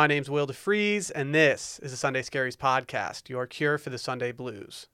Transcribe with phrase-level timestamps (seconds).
[0.00, 3.98] My name's Will DeFries, and this is the Sunday Scaries podcast, your cure for the
[3.98, 4.86] Sunday blues.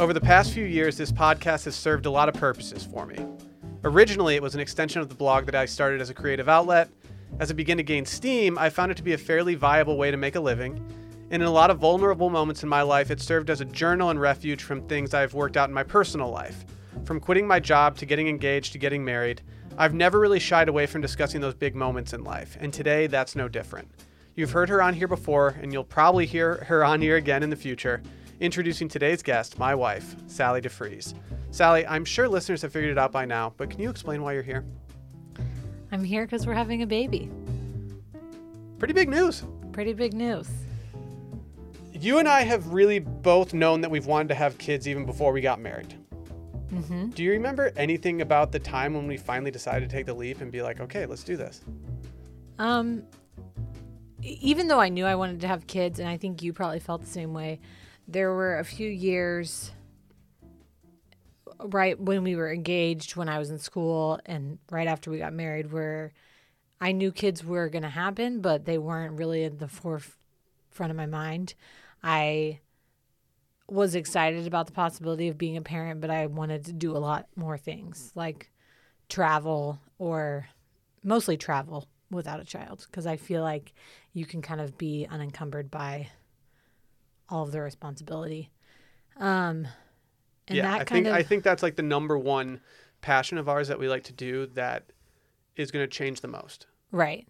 [0.00, 3.18] Over the past few years, this podcast has served a lot of purposes for me.
[3.84, 6.88] Originally, it was an extension of the blog that I started as a creative outlet.
[7.40, 10.10] As it began to gain steam, I found it to be a fairly viable way
[10.10, 10.82] to make a living.
[11.34, 14.10] And in a lot of vulnerable moments in my life, it served as a journal
[14.10, 16.64] and refuge from things I've worked out in my personal life.
[17.02, 19.42] From quitting my job to getting engaged to getting married,
[19.76, 23.34] I've never really shied away from discussing those big moments in life, and today that's
[23.34, 23.90] no different.
[24.36, 27.50] You've heard her on here before, and you'll probably hear her on here again in
[27.50, 28.00] the future.
[28.38, 31.14] Introducing today's guest, my wife, Sally DeFries.
[31.50, 34.34] Sally, I'm sure listeners have figured it out by now, but can you explain why
[34.34, 34.64] you're here?
[35.90, 37.28] I'm here because we're having a baby.
[38.78, 39.42] Pretty big news.
[39.72, 40.48] Pretty big news.
[41.94, 45.32] You and I have really both known that we've wanted to have kids even before
[45.32, 45.94] we got married.
[46.72, 47.10] Mm-hmm.
[47.10, 50.40] Do you remember anything about the time when we finally decided to take the leap
[50.40, 51.60] and be like, okay, let's do this?
[52.58, 53.04] Um,
[54.22, 57.00] even though I knew I wanted to have kids, and I think you probably felt
[57.00, 57.60] the same way,
[58.08, 59.70] there were a few years
[61.60, 65.32] right when we were engaged, when I was in school, and right after we got
[65.32, 66.12] married, where
[66.80, 70.96] I knew kids were going to happen, but they weren't really in the forefront of
[70.96, 71.54] my mind.
[72.04, 72.60] I
[73.68, 76.98] was excited about the possibility of being a parent, but I wanted to do a
[76.98, 78.50] lot more things like
[79.08, 80.46] travel or
[81.02, 83.72] mostly travel without a child because I feel like
[84.12, 86.10] you can kind of be unencumbered by
[87.30, 88.50] all of the responsibility.
[89.16, 89.66] Um,
[90.46, 92.60] and yeah, that I kind think of I think that's like the number one
[93.00, 94.84] passion of ours that we like to do that
[95.56, 96.66] is going to change the most.
[96.92, 97.26] Right.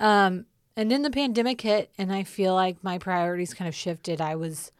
[0.00, 0.46] Um,
[0.78, 4.20] and then the pandemic hit, and I feel like my priorities kind of shifted.
[4.20, 4.70] I was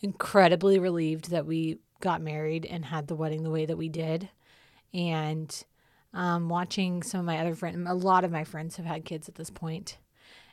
[0.00, 4.30] incredibly relieved that we got married and had the wedding the way that we did.
[4.94, 5.54] And
[6.14, 9.28] um, watching some of my other friends, a lot of my friends have had kids
[9.28, 9.98] at this point,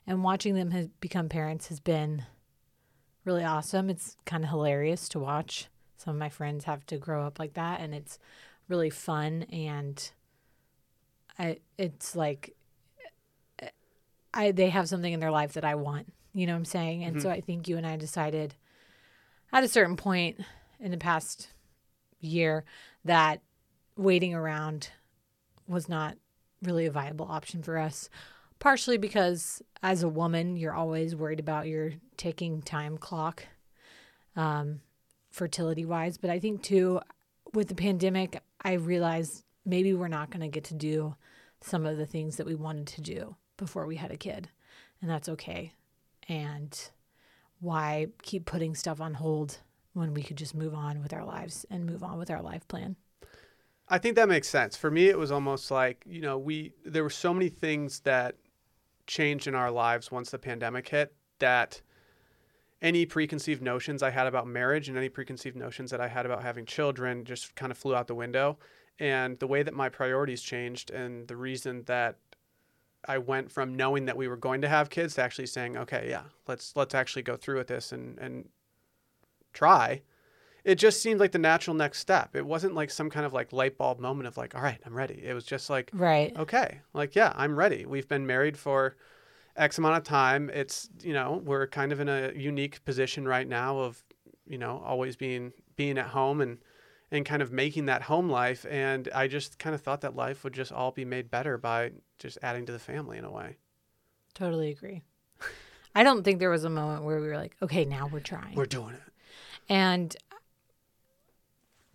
[0.06, 2.26] and watching them have become parents has been
[3.24, 3.90] really awesome.
[3.90, 5.70] It's kind of hilarious to watch.
[5.96, 8.20] Some of my friends have to grow up like that, and it's
[8.68, 9.44] really fun.
[9.44, 10.12] And
[11.40, 12.54] I, it's like
[14.34, 16.12] I they have something in their life that I want.
[16.34, 17.04] You know what I'm saying?
[17.04, 18.56] And so I think you and I decided
[19.52, 20.40] at a certain point
[20.80, 21.50] in the past
[22.22, 22.64] year
[23.04, 23.42] that
[23.98, 24.90] waiting around
[25.68, 26.16] was not
[26.62, 28.10] really a viable option for us.
[28.60, 33.44] Partially because as a woman, you're always worried about your ticking time clock,
[34.36, 34.82] um,
[35.32, 36.18] fertility wise.
[36.18, 37.02] But I think too,
[37.54, 41.16] with the pandemic, I realized maybe we're not going to get to do
[41.62, 44.50] some of the things that we wanted to do before we had a kid.
[45.02, 45.72] And that's okay.
[46.28, 46.78] And
[47.60, 49.60] why keep putting stuff on hold
[49.94, 52.68] when we could just move on with our lives and move on with our life
[52.68, 52.96] plan?
[53.88, 54.76] I think that makes sense.
[54.76, 58.36] For me, it was almost like, you know, we, there were so many things that
[59.06, 61.82] changed in our lives once the pandemic hit that
[62.82, 66.42] any preconceived notions I had about marriage and any preconceived notions that I had about
[66.42, 68.58] having children just kind of flew out the window.
[68.98, 72.18] And the way that my priorities changed and the reason that
[73.08, 76.08] I went from knowing that we were going to have kids to actually saying, okay,
[76.10, 78.50] yeah, let's let's actually go through with this and and
[79.54, 80.02] try.
[80.64, 82.36] It just seemed like the natural next step.
[82.36, 84.96] It wasn't like some kind of like light bulb moment of like, all right, I'm
[84.96, 85.20] ready.
[85.26, 86.38] It was just like, Right.
[86.38, 87.86] okay, like yeah, I'm ready.
[87.86, 88.96] We've been married for
[89.56, 90.50] X amount of time.
[90.54, 94.04] It's you know we're kind of in a unique position right now of
[94.46, 96.60] you know always being being at home and
[97.14, 98.66] and kind of making that home life.
[98.70, 101.92] And I just kind of thought that life would just all be made better by
[102.22, 103.58] just adding to the family in a way.
[104.34, 105.02] Totally agree.
[105.94, 108.56] I don't think there was a moment where we were like, okay, now we're trying.
[108.56, 109.02] We're doing it.
[109.68, 110.16] And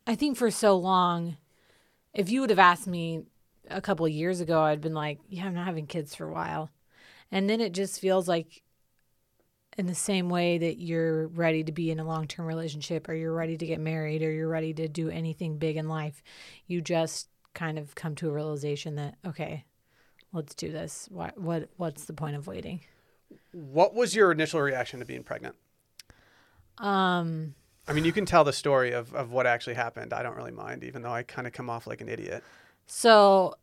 [0.06, 1.37] I think for so long,
[2.12, 3.25] if you would have asked me
[3.70, 6.32] a couple of years ago, I'd been like, yeah, I'm not having kids for a
[6.32, 6.70] while.
[7.31, 8.62] And then it just feels like,
[9.76, 13.14] in the same way that you're ready to be in a long term relationship, or
[13.14, 16.22] you're ready to get married, or you're ready to do anything big in life,
[16.67, 19.66] you just kind of come to a realization that, okay,
[20.37, 21.09] let's do this.
[21.11, 22.81] What, what What's the point of waiting?
[23.53, 25.56] What was your initial reaction to being pregnant?
[26.79, 27.55] Um,
[27.88, 30.12] I mean, you can tell the story of, of what actually happened.
[30.12, 32.44] I don't really mind, even though I kind of come off like an idiot.
[32.87, 33.55] So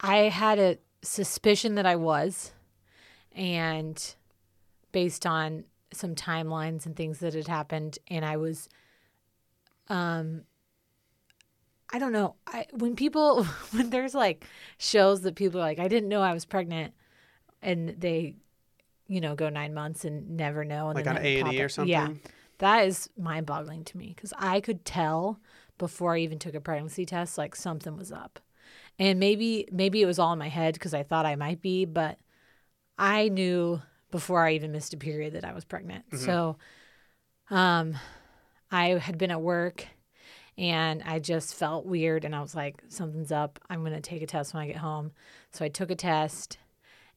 [0.00, 2.52] I had a suspicion that I was,
[3.32, 4.14] and
[4.90, 8.68] based on some timelines and things that had happened, and I was,
[9.88, 10.42] um,
[11.90, 12.36] I don't know.
[12.46, 14.46] I when people when there's like
[14.78, 16.94] shows that people are like, I didn't know I was pregnant,
[17.60, 18.36] and they,
[19.08, 21.68] you know, go nine months and never know, and Like on A and E or
[21.68, 21.90] something.
[21.90, 22.12] Yeah,
[22.58, 25.40] That is mind boggling to me because I could tell
[25.78, 28.38] before I even took a pregnancy test, like something was up.
[28.98, 31.86] And maybe, maybe it was all in my head because I thought I might be,
[31.86, 32.18] but
[32.98, 33.80] I knew
[34.10, 36.04] before I even missed a period that I was pregnant.
[36.18, 36.56] So,
[37.50, 37.96] um,
[38.70, 39.88] I had been at work
[40.62, 43.58] and I just felt weird and I was like, something's up.
[43.68, 45.10] I'm going to take a test when I get home.
[45.50, 46.56] So I took a test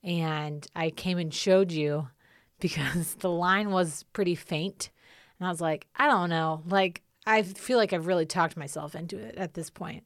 [0.03, 2.07] and I came and showed you
[2.59, 4.89] because the line was pretty faint.
[5.38, 6.63] And I was like, I don't know.
[6.65, 10.06] Like, I feel like I've really talked myself into it at this point.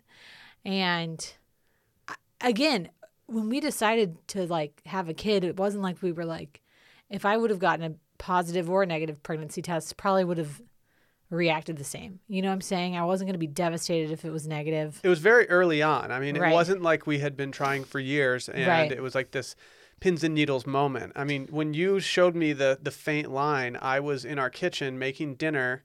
[0.65, 1.25] And
[2.41, 2.89] again,
[3.27, 6.61] when we decided to like have a kid, it wasn't like we were like,
[7.09, 10.61] if I would have gotten a positive or negative pregnancy test, probably would have
[11.29, 12.19] reacted the same.
[12.27, 12.97] You know what I'm saying?
[12.97, 14.99] I wasn't going to be devastated if it was negative.
[15.03, 16.11] It was very early on.
[16.11, 16.53] I mean, it Right.
[16.53, 18.91] wasn't like we had been trying for years and Right.
[18.91, 19.55] it was like this
[19.99, 21.13] pins and needles moment.
[21.15, 24.97] I mean, when you showed me the the faint line, I was in our kitchen
[24.97, 25.83] making dinner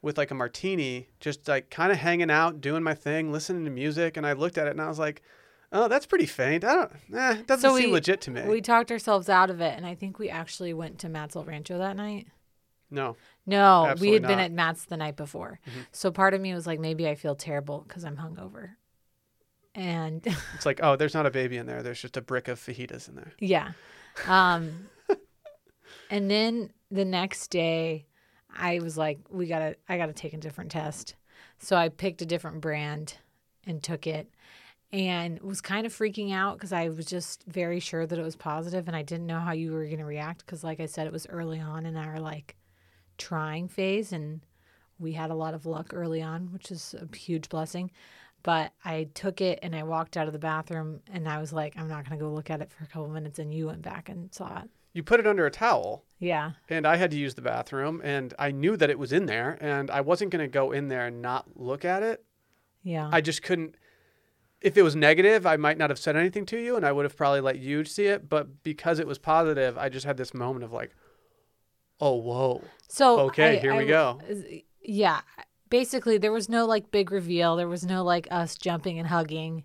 [0.00, 3.70] with like a martini, just like kind of hanging out, doing my thing, listening to
[3.70, 5.20] music, and I looked at it and I was like,
[5.72, 6.64] "Oh, that's pretty faint.
[6.64, 6.92] I don't.
[7.12, 9.74] Eh, it doesn't So seem we- legit to me." We talked ourselves out of it,
[9.76, 12.28] and I think we actually went to Matt's El Rancho that night.
[12.90, 13.16] No.
[13.46, 14.30] No, we had been not.
[14.32, 14.40] Mm-hmm.
[14.40, 15.58] at Matt's the night before.
[15.90, 18.70] So part of me was like, maybe I feel terrible because I'm hungover.
[19.74, 21.82] And It's like, "Oh, there's not a baby in there.
[21.82, 23.72] There's just a brick of fajitas in there." yeah.
[24.26, 24.88] Um,
[26.10, 28.06] and then the next day,
[28.54, 31.14] I was like, we gotta, I gotta take a different test.
[31.58, 33.14] So I picked a different brand
[33.66, 34.28] and took it
[34.92, 38.36] and was kind of freaking out because I was just very sure that it was
[38.36, 41.06] positive and I didn't know how you were going to react because, like I said,
[41.06, 42.56] it was early on in our like
[43.18, 44.40] trying phase and
[44.98, 47.90] we had a lot of luck early on, which is a huge blessing.
[48.42, 51.76] But I took it and I walked out of the bathroom and I was like,
[51.76, 53.38] I'm not going to go look at it for a couple minutes.
[53.38, 54.70] And you went back and saw it.
[54.92, 56.04] You put it under a towel.
[56.18, 56.52] Yeah.
[56.68, 59.56] and I had to use the bathroom and I knew that it was in there
[59.60, 62.24] and I wasn't going to go in there and not look at it.
[62.82, 63.08] Yeah.
[63.12, 63.76] I just couldn't
[64.60, 67.04] if it was negative, I might not have said anything to you and I would
[67.04, 70.34] have probably let you see it, but because it was positive, I just had this
[70.34, 70.96] moment of like
[72.00, 72.62] oh whoa.
[72.88, 74.20] So Okay, I- here we go.
[74.82, 75.20] Yeah,
[75.70, 77.56] basically there was no like big reveal.
[77.56, 79.64] There was no like us jumping and hugging.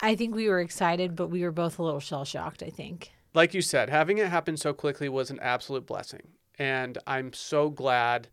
[0.00, 2.62] I think we were excited, but we were both a little shell shocked.
[2.62, 3.12] I think.
[3.34, 6.22] Like you said, having it happen so quickly was an absolute blessing.
[6.58, 8.28] And I'm so glad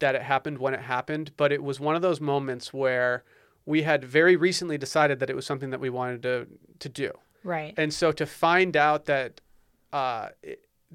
[0.00, 3.24] that it happened when it happened, but it was one of those moments where
[3.64, 6.46] we had very recently decided that it was something that we wanted to
[6.80, 7.12] to do.
[7.44, 7.74] Right.
[7.76, 9.40] And so to find out that
[9.92, 10.30] uh,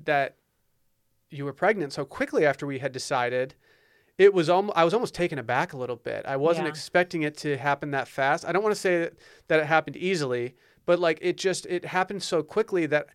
[0.03, 0.35] that
[1.33, 3.55] you were pregnant so quickly after we had decided,
[4.17, 6.25] it was almost I was almost taken aback a little bit.
[6.25, 6.69] I wasn't Yeah.
[6.71, 8.45] expecting it to happen that fast.
[8.45, 9.13] I don't want to say that,
[9.47, 13.07] that it happened easily, but like it just it happened so quickly that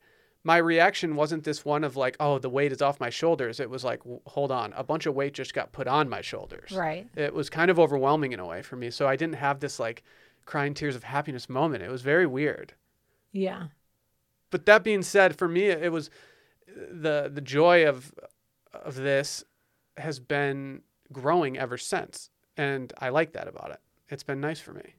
[0.44, 3.61] my reaction wasn't this one of like, oh, the weight is off my shoulders.
[3.61, 6.70] It was like, hold on, a bunch of weight just got put on my shoulders.
[6.73, 7.09] Right.
[7.17, 8.91] It was kind of overwhelming in a way for me.
[8.91, 10.03] So I didn't have this like
[10.47, 11.82] crying tears of happiness moment.
[11.82, 12.73] It was very weird
[13.32, 13.67] Yeah.
[14.50, 16.09] but that being said, for me, it was
[16.76, 18.15] the the joy of
[18.73, 19.44] of this
[19.97, 20.82] has been
[21.12, 23.81] growing ever since, and I like that about it.
[24.09, 24.94] It's been nice for me.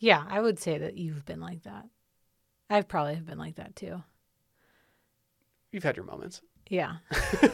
[0.00, 0.24] Yeah.
[0.28, 1.86] I would say that you've been like that.
[2.68, 4.02] I've probably have been like that too.
[5.72, 6.40] You've had your moments.
[6.68, 6.96] Yeah.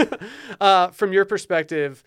[0.61, 2.03] uh, from your perspective,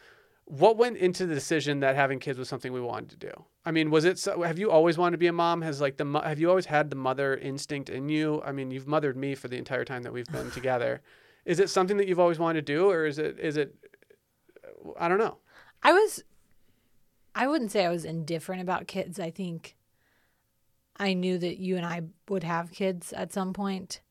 [0.50, 3.46] what went into the decision that having kids was something we wanted to do?
[3.66, 4.18] I mean, was it?
[4.18, 5.62] So, have you always wanted to be a mom?
[5.62, 8.42] Has like the have you always had the mother instinct in you?
[8.44, 11.02] I mean, you've mothered me for the entire time that we've been together.
[11.46, 13.40] Is it something that you've always wanted to do, or is it?
[13.40, 13.76] Is it?
[15.00, 15.38] I don't know.
[15.84, 16.24] I was
[17.36, 19.20] I wouldn't say I was indifferent about kids.
[19.20, 19.76] I think
[20.98, 24.02] I knew that you and I would have kids at some point.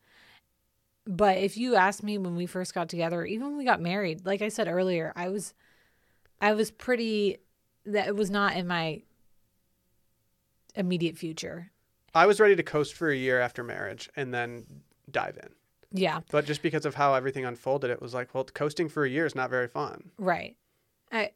[1.04, 4.24] But if you asked me when we first got together, even when we got married,
[4.24, 5.52] like I said earlier, I was
[6.40, 7.38] I was pretty
[7.86, 9.02] that it was not in my
[10.74, 11.70] immediate future.
[12.14, 14.64] I was ready to coast for a year after marriage and then
[15.10, 15.50] dive in.
[15.92, 16.20] Yeah.
[16.30, 19.26] But just because of how everything unfolded, it was like, well, coasting for a year
[19.26, 20.10] is not very fun.
[20.18, 20.56] Right.
[21.10, 21.30] I,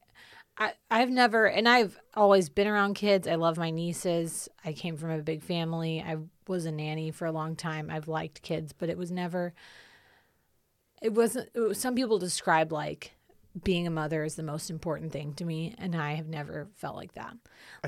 [0.58, 3.26] I I've never and I've always been around kids.
[3.26, 4.48] I love my nieces.
[4.64, 6.04] I came from a big family.
[6.06, 7.88] I was a nanny for a long time.
[7.90, 9.54] I've liked kids, but it was never
[11.00, 13.12] it wasn't it was, some people describe like
[13.64, 16.96] being a mother is the most important thing to me and I have never felt
[16.96, 17.36] like that.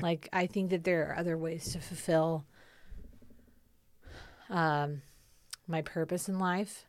[0.01, 2.45] Like I think that there are other ways to fulfill
[4.49, 5.01] um
[5.67, 6.85] my purpose in life.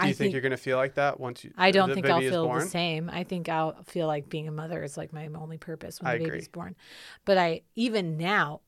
[0.00, 1.52] Do you think, you're going to feel like that once you?
[1.56, 2.60] I don't think I'll feel born?
[2.60, 3.10] the same.
[3.10, 6.16] I think I'll feel like being a mother is like my only purpose when I
[6.16, 6.30] the agree.
[6.36, 6.76] baby's born.
[7.24, 8.60] But I even now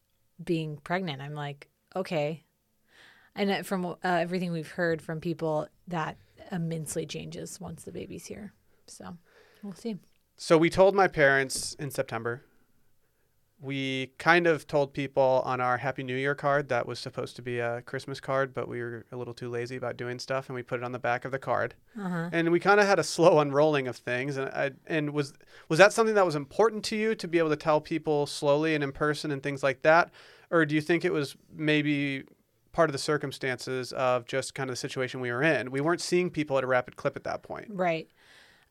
[0.42, 2.42] being pregnant, I'm like, okay.
[3.36, 6.16] And from uh, everything we've heard from people, that
[6.50, 8.52] immensely changes once the baby's here.
[8.88, 9.16] So
[9.62, 9.98] we'll see.
[10.36, 12.42] So we told my parents in September.
[13.62, 17.42] We kind of told people on our Happy New Year card that was supposed to
[17.42, 20.56] be a Christmas card, but we were a little too lazy about doing stuff, and
[20.56, 21.74] we put it on the back of the card.
[22.00, 22.30] Uh-huh.
[22.32, 24.38] And we kind of had a slow unrolling of things.
[24.38, 25.34] And I, and was
[25.68, 28.74] was that something that was important to you to be able to tell people slowly
[28.74, 30.10] and in person and things like that,
[30.50, 32.24] or do you think it was maybe
[32.72, 35.70] part of the circumstances of just kind of the situation we were in?
[35.70, 37.66] We weren't seeing people at a rapid clip at that point.
[37.68, 38.08] Right.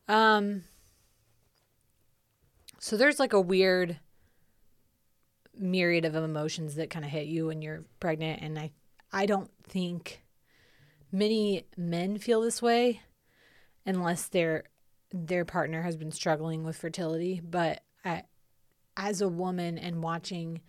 [0.08, 0.64] Um
[2.80, 4.00] so there's like a weird
[5.56, 8.72] myriad of emotions that kind of hit you when you're pregnant and I
[9.12, 10.22] I don't think
[11.12, 13.02] many men feel this way
[13.86, 14.64] unless their
[15.12, 18.22] their partner has been struggling with fertility, but I,
[18.96, 20.60] as a woman and watching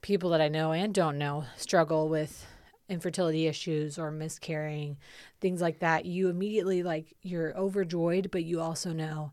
[0.00, 2.46] people that I know and don't know struggle with
[2.88, 4.98] infertility issues or miscarrying,
[5.40, 9.32] things like that, you immediately like you're overjoyed, but you also know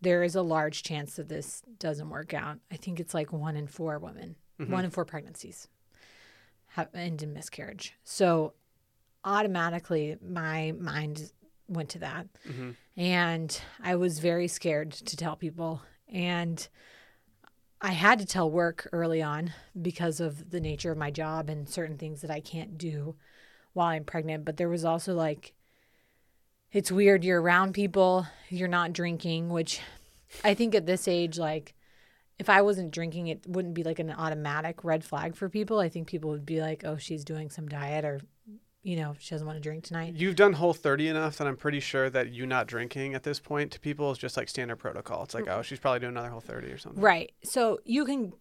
[0.00, 2.58] there is a large chance that this doesn't work out.
[2.70, 5.68] I think it's like one in four women, one in four pregnancies
[6.68, 7.94] have end in miscarriage.
[8.04, 8.52] So
[9.24, 11.32] automatically my mind
[11.68, 12.26] went to that.
[12.46, 15.82] hmm And I was very scared to tell people.
[16.08, 16.66] And
[17.80, 21.68] I had to tell work early on because of the nature of my job and
[21.68, 23.16] certain things that I can't do
[23.72, 24.44] while I'm pregnant.
[24.44, 25.52] But there was also like,
[26.72, 27.24] it's weird.
[27.24, 29.80] You're around people, you're not drinking, which
[30.44, 31.74] I think at this age, like,
[32.38, 35.78] if I wasn't drinking, it wouldn't be like an automatic red flag for people.
[35.78, 38.20] I think people would be like, oh, she's doing some diet or,
[38.82, 40.14] you know, she doesn't want to drink tonight.
[40.16, 43.40] You've done Whole 30 enough that I'm pretty sure that you not drinking at this
[43.40, 45.22] point to people is just like standard protocol.
[45.22, 47.02] It's like, oh, she's probably doing another Whole 30 or something.
[47.02, 47.32] Right.
[47.42, 48.34] So you can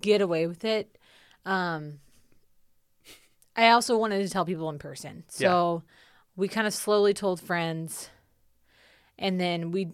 [0.00, 0.96] get away with it.
[1.44, 1.98] Um,
[3.56, 5.24] I also wanted to tell people in person.
[5.28, 5.82] So
[6.36, 8.10] we kind of slowly told friends.
[9.18, 9.92] And then we,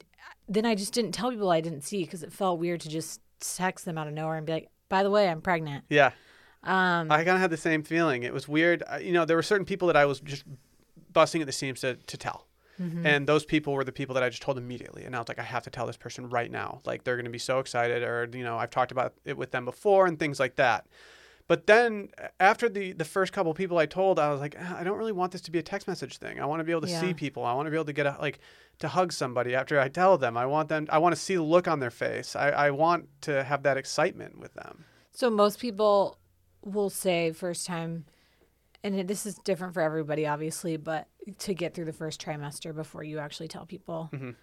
[0.49, 3.20] then I just didn't tell people I didn't see because it felt weird to just
[3.40, 5.85] text them out of nowhere and be like, by the way, I'm pregnant.
[5.88, 6.12] Yeah.
[6.62, 8.23] Um, I kind of had the same feeling.
[8.23, 8.82] It was weird.
[8.88, 10.44] I- You know, there were certain people that I was just
[11.12, 12.47] busting at the seams to, to tell.
[12.80, 13.06] Mm-hmm.
[13.06, 15.04] And those people were the people that I just told immediately.
[15.04, 16.80] And I was like, I have to tell this person right now.
[16.87, 19.50] Like, they're going to be so excited, or, you know, I've talked about it with
[19.50, 20.87] them before and things like that.
[21.50, 24.85] But then after the, the first couple people I told, I was like, "Ah, I
[24.85, 26.38] don't really want this to be a text message thing.
[26.38, 27.00] I want to be able to Yeah.
[27.00, 27.45] see people.
[27.45, 28.38] I want to be able to get a, like
[28.78, 30.37] to hug somebody after I tell them.
[30.37, 30.87] I want them.
[30.90, 32.37] I want to see the look on their face.
[32.37, 34.85] I, I want to have that excitement with them.
[35.11, 36.19] So most people
[36.62, 38.04] will say first time,
[38.85, 43.02] and this is different for everybody, obviously, but to get through the first trimester before
[43.02, 44.09] you actually tell people.
[44.12, 44.37] Mhm.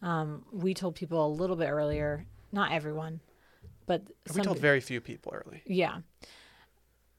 [0.00, 3.18] Um, we told people a little bit earlier, not everyone,
[3.86, 5.62] but We some told very few people early.
[5.66, 6.02] yeah.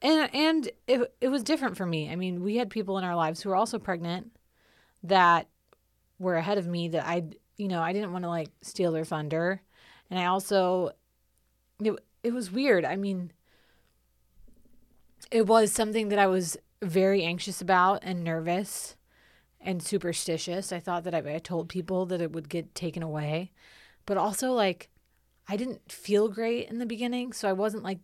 [0.04, 2.10] And and it it was different for me.
[2.10, 4.30] I mean, we had people in our lives who were also pregnant
[5.02, 5.48] that
[6.18, 7.24] were ahead of me that I,
[7.56, 9.62] you know, I didn't want to like steal their thunder.
[10.10, 10.90] And I also
[11.82, 12.84] it it was weird.
[12.84, 13.32] I mean,
[15.30, 18.96] it was something that I was very anxious about and nervous
[19.58, 20.70] and superstitious.
[20.70, 23.52] I thought that I, I told people that it would get taken away,
[24.04, 24.90] but also like
[25.48, 28.00] I didn't feel great in the beginning, so I wasn't like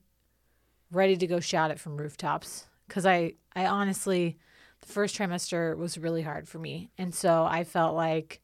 [0.90, 4.38] ready to go shout it from rooftops because I I honestly
[4.80, 8.40] the first trimester was really hard for me, and so I felt like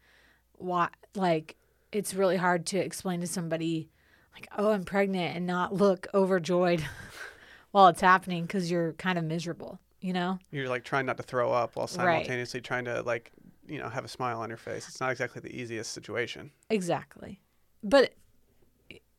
[0.53, 1.57] what like
[1.93, 3.91] it's really hard to explain to somebody
[4.35, 6.85] like oh I'm pregnant and not look overjoyed
[7.71, 10.38] while it's happening because you're kind of miserable, you know.
[10.50, 11.91] You're like trying not to throw up while Right.
[11.91, 13.33] simultaneously trying to like,
[13.67, 14.88] you know, have a smile on your face.
[14.88, 16.50] It's not exactly the easiest situation.
[16.71, 17.41] Exactly.
[17.83, 18.15] But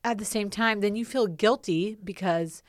[0.03, 2.63] at the same time, then you feel guilty because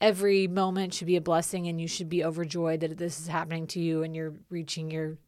[0.00, 3.66] every moment should be a blessing and you should be overjoyed that this is happening
[3.68, 5.18] to you and you're reaching your,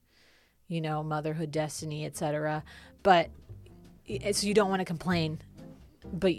[0.68, 2.62] you know, motherhood destiny, etc.
[3.02, 3.30] But
[4.32, 5.40] so you don't want to complain,
[6.12, 6.34] but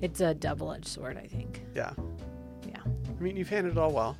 [0.00, 1.62] it's a double edged sword, I think.
[1.74, 1.92] Yeah.
[2.66, 2.80] Yeah.
[2.84, 4.16] I mean, you've handled it all well.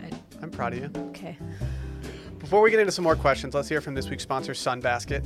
[0.00, 0.10] I,
[0.42, 0.90] I'm proud of you.
[1.08, 1.38] okay.
[2.38, 5.24] Before we get into some more questions, let's hear from this week's sponsor, Sunbasket.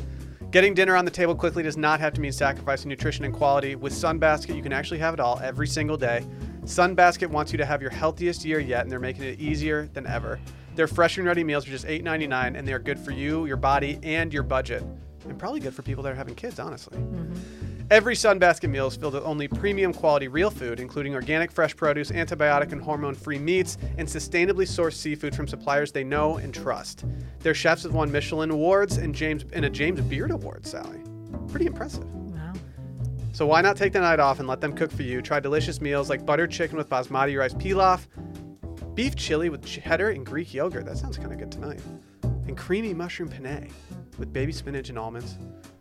[0.50, 3.75] Getting dinner on the table quickly does not have to mean sacrificing nutrition and quality.
[3.75, 6.25] With Sunbasket, you can actually have it all every single day.
[6.62, 10.07] Sunbasket wants you to have your healthiest year yet, and they're making it easier than
[10.07, 10.40] ever.
[10.75, 13.59] Their fresh and ready meals are just $8.99, and they are good for you, your
[13.59, 14.83] body, and your budget.
[15.28, 16.97] And probably good for people that are having kids, honestly.
[16.97, 17.58] Mm-hmm.
[17.90, 22.11] Every Sunbasket meal is filled with only premium quality real food, including organic fresh produce,
[22.11, 27.07] antibiotic and hormone free meats, and sustainably sourced seafood from suppliers they know and trust.
[27.38, 31.00] Their chefs have won Michelin awards and James and a James Beard Award, Sally.
[31.49, 32.04] Pretty impressive.
[32.04, 32.52] Wow.
[33.33, 35.23] So why not take the night off and let them cook for you?
[35.23, 38.07] Try delicious meals like buttered chicken with basmati rice pilaf,
[38.95, 40.85] beef chili with cheddar and Greek yogurt.
[40.85, 41.80] That sounds kind of good tonight.
[42.23, 43.71] And creamy mushroom penne.
[44.18, 45.38] with baby spinach and almonds.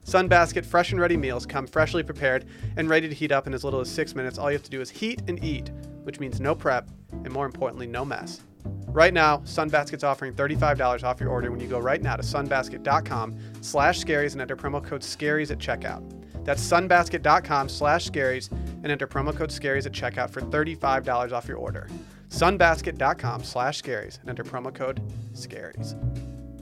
[0.08, 2.46] Sunbasket fresh and ready meals come freshly prepared
[2.78, 4.38] and ready to heat up in as little as six minutes.
[4.38, 5.70] All you have to do is heat and eat,
[6.04, 8.40] which means no prep and more importantly, no mess.
[8.88, 13.38] Right now, Sunbasket's offering $35 off your order when you go right now to sunbasket.com
[13.60, 16.02] slash scaries and enter promo code scaries at checkout.
[16.46, 21.58] That's sunbasket.com slash scaries and enter promo code scaries at checkout for $35 off your
[21.58, 21.90] order.
[22.30, 25.02] Sunbasket.com slash scaries and enter promo code
[25.34, 25.96] scaries.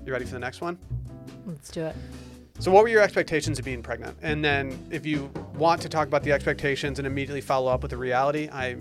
[0.03, 0.79] You ready for the next one?
[1.45, 1.95] Let's do it.
[2.59, 4.17] So, what were your expectations of being pregnant?
[4.21, 7.91] And then, if you want to talk about the expectations and immediately follow up with
[7.91, 8.77] the reality, I,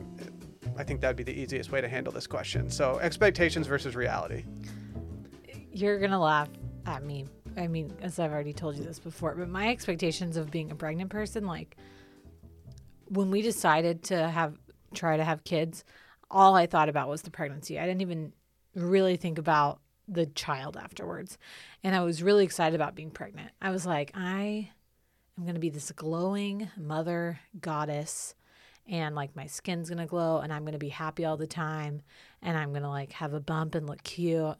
[0.76, 2.70] I think that'd be the easiest way to handle this question.
[2.70, 4.44] So, expectations versus reality.
[5.72, 6.48] You're gonna laugh
[6.86, 7.26] at me.
[7.56, 10.76] I mean, as I've already told you this before, but my expectations of being a
[10.76, 11.76] pregnant person, like
[13.08, 14.56] when we decided to have
[14.94, 15.84] try to have kids,
[16.30, 17.78] all I thought about was the pregnancy.
[17.78, 18.32] I didn't even
[18.74, 21.38] really think about the child afterwards.
[21.82, 23.50] And I was really excited about being pregnant.
[23.62, 24.70] I was like, I
[25.38, 28.34] am going to be this glowing mother goddess
[28.86, 31.46] and like my skin's going to glow and I'm going to be happy all the
[31.46, 32.02] time
[32.42, 34.56] and I'm going to like have a bump and look cute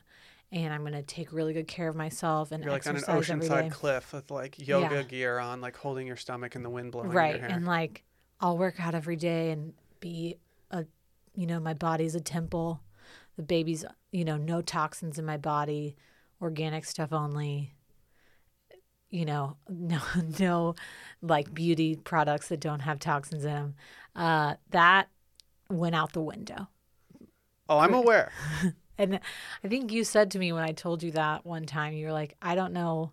[0.51, 3.03] and I'm going to take really good care of myself and You're like on an
[3.03, 5.03] oceanside cliff with like yoga Yeah.
[5.03, 7.51] gear on, like holding your stomach and the wind blowing right your hair.
[7.57, 8.03] and like
[8.41, 10.37] i'll work out every day and be
[10.71, 10.87] a
[11.35, 12.81] you know my body's a temple
[13.37, 15.97] the baby's you know no toxins in my body
[16.41, 17.75] organic stuff only
[19.11, 20.01] you know no
[20.39, 20.75] no
[21.23, 23.75] like beauty products that don't have toxins in them
[24.17, 25.09] uh that
[25.71, 26.69] went out the window
[27.69, 28.31] oh, I'm aware.
[28.99, 29.19] and
[29.65, 32.13] i think you said to me when i told you that one time you were
[32.13, 33.11] like i don't know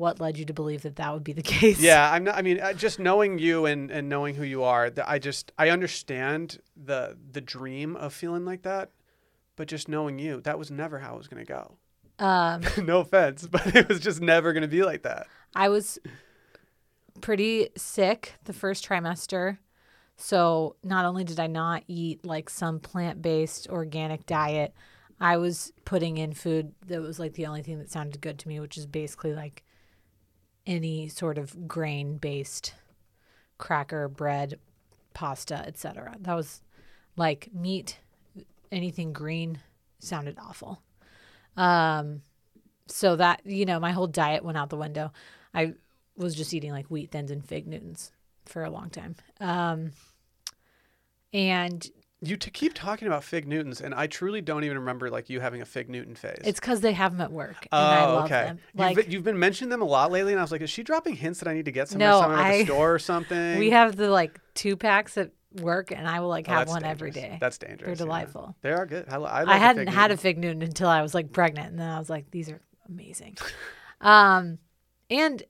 [0.00, 2.34] what led you to believe that that would be the case Yeah, I'm not.
[2.34, 5.52] I mean, uh, just knowing you and, and knowing who you are, that I just
[5.58, 8.90] I understand the the dream of feeling like that,
[9.60, 11.76] but just knowing you, that was never how it was gonna go.
[12.18, 15.26] um no offense, but it was just never gonna be like that.
[15.54, 15.98] I was
[17.20, 19.58] pretty sick the first trimester.
[20.16, 24.72] So not only did I not eat like some plant based organic diet,
[25.20, 28.48] I was putting in food that was like the only thing that sounded good to
[28.48, 29.62] me, which is basically like
[30.66, 32.72] any sort of grain based
[33.58, 34.58] cracker, bread,
[35.12, 36.16] pasta, etc.
[36.18, 36.62] That was
[37.14, 37.98] like meat,
[38.72, 39.58] anything green
[39.98, 40.82] sounded awful.
[41.56, 42.22] Um
[42.86, 45.12] so that you know my whole diet went out the window
[45.54, 45.72] i
[46.16, 48.10] was just eating like wheat thins and fig newtons
[48.46, 49.92] for a long time um
[51.32, 51.88] and
[52.20, 55.38] You to keep talking about fig Newtons, and I truly don't even remember like you
[55.40, 56.40] having a fig Newton phase.
[56.44, 58.42] it's because they have them at work and oh, i love okay.
[58.42, 60.60] them You've like been- you've, been mentioning them a lot lately, and I was like,
[60.60, 62.98] is she dropping hints that I need to get some No, at the store or
[62.98, 63.58] something?
[63.60, 66.84] we have the like two packs at work and i will like Oh, have one
[66.84, 67.32] every dangerous.
[67.32, 67.80] day That's dangerous.
[67.80, 67.94] they're yeah.
[67.96, 69.06] delightful They are good.
[69.08, 71.32] I, I, like I a hadn't fig had a fig Newton until I was like
[71.32, 73.36] pregnant, and then I was like, these are amazing.
[74.00, 74.58] um,
[75.10, 75.42] and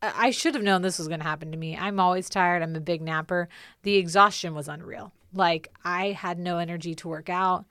[0.00, 1.76] I I should have known this was going to happen to me.
[1.76, 2.62] I'm always tired.
[2.62, 3.48] I'm a big napper.
[3.82, 5.12] The exhaustion was unreal.
[5.32, 7.64] Like I had no energy to work out.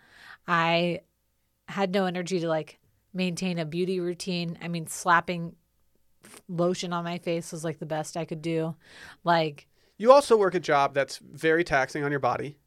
[0.47, 1.01] I
[1.69, 2.79] had no energy to like
[3.13, 4.57] maintain a beauty routine.
[4.61, 5.55] I mean, slapping
[6.49, 8.75] lotion on my face was like the best I could do.
[9.23, 12.57] Like, You also work a job that's very taxing on your body.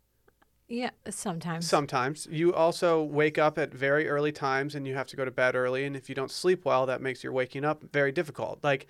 [0.68, 1.66] yeah, sometimes.
[1.68, 5.30] Sometimes you also wake up at very early times and you have to go to
[5.30, 5.84] bed early.
[5.84, 8.60] And if you don't sleep well, that makes your waking up very difficult.
[8.62, 8.86] Like,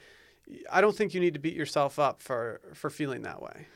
[0.70, 3.66] I don't think you need to beat yourself up for for feeling that way.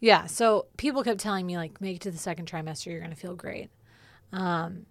[0.00, 0.26] Yeah.
[0.26, 3.34] So people kept telling me like, make it to the second trimester, you're gonna feel
[3.36, 3.70] great.
[4.32, 4.86] Um,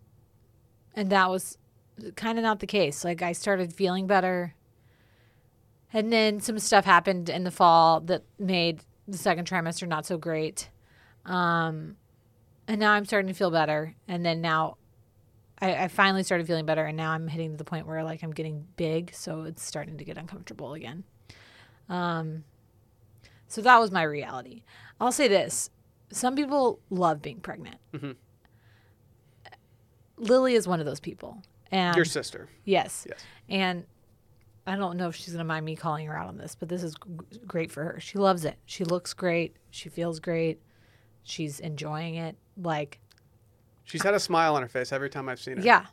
[0.95, 1.57] and that was
[2.15, 3.03] kind of not the case.
[3.03, 4.55] Like I started feeling better,
[5.91, 10.17] and then some stuff happened in the fall that made the second trimester not so
[10.17, 10.69] great.
[11.25, 11.97] Um,
[12.67, 13.95] and now I'm starting to feel better.
[14.07, 14.77] And then now.
[15.61, 18.31] I, I finally started feeling better, and now I'm hitting the point where like I'm
[18.31, 21.03] getting big, so it's starting to get uncomfortable again.
[21.87, 22.43] Um,
[23.47, 24.63] so that was my reality.
[24.99, 25.69] I'll say this
[26.11, 27.77] some people love being pregnant.
[27.93, 28.15] Mhm.
[30.17, 31.41] Lily is one of those people.
[31.71, 32.49] And Your sister.
[32.65, 33.05] yes.
[33.09, 33.19] Yes.
[33.49, 33.85] And
[34.65, 36.69] I don't know if she's going to mind me calling her out on this, but
[36.69, 37.99] this is g- great for her.
[37.99, 38.55] She loves it.
[38.65, 39.57] She looks great.
[39.71, 40.61] She feels great.
[41.23, 42.37] She's enjoying it.
[42.57, 42.99] Like,
[43.83, 45.63] She's had a smile on her face every time I've seen her.
[45.63, 45.87] yeah.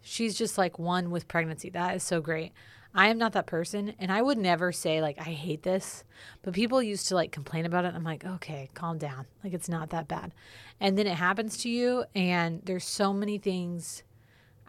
[0.00, 1.68] She's just like one with pregnancy.
[1.70, 2.52] That is so great.
[2.94, 6.04] I am not that person, and I would never say like I hate this,
[6.42, 7.88] but people used to like complain about it.
[7.88, 9.26] And I'm like, okay, calm down.
[9.44, 10.32] Like it's not that bad.
[10.80, 14.04] And then it happens to you, and there's so many things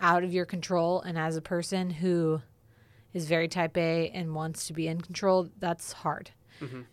[0.02, 1.02] out of your control.
[1.02, 2.42] And as a person who
[3.18, 6.32] is very type A and wants to be in control, that's hard.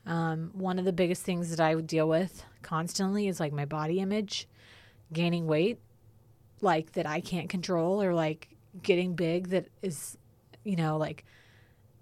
[0.06, 4.00] Um, one of the biggest things that I deal with constantly is like my body
[4.00, 4.48] image,
[5.12, 5.78] gaining weight,
[6.60, 8.48] like that I can't control, or like
[8.82, 10.18] getting big that is,
[10.64, 11.24] you know, like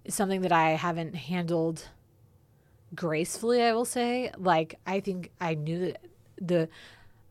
[0.09, 1.89] something that I haven't handled
[2.95, 4.33] gracefully, I will say.
[4.37, 6.01] Like I think I knew that
[6.41, 6.69] the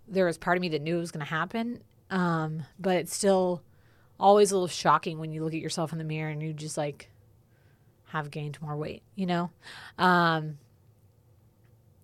[0.08, 1.82] there was part of me that knew it was going to happen.
[2.10, 3.64] Um, but it's still
[4.22, 6.78] always a little shocking when you look at yourself in the mirror and you just
[6.78, 7.10] like
[8.10, 9.50] have gained more weight, you know?
[9.98, 10.60] Um,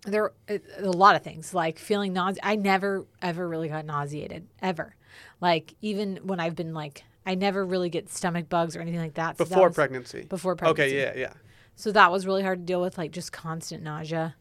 [0.04, 2.38] there a lot of things like feeling nauseous.
[2.42, 4.94] I never ever really got nauseated ever.
[5.40, 9.14] Like even when I've been like I never really get stomach bugs or anything like
[9.14, 9.38] that.
[9.38, 10.26] So before that was, pregnancy.
[10.28, 10.82] Before pregnancy.
[10.82, 11.32] Okay, yeah, yeah.
[11.76, 14.34] So that was really hard to deal with like just constant nausea.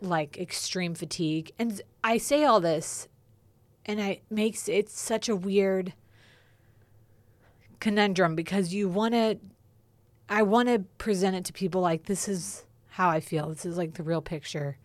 [0.00, 1.52] Like extreme fatigue.
[1.58, 3.08] And I say all this
[3.84, 5.94] and it makes it such a weird
[7.80, 9.38] conundrum because you want to
[10.28, 13.48] I want to present it to people like this is how I feel.
[13.48, 14.76] This is like the real picture.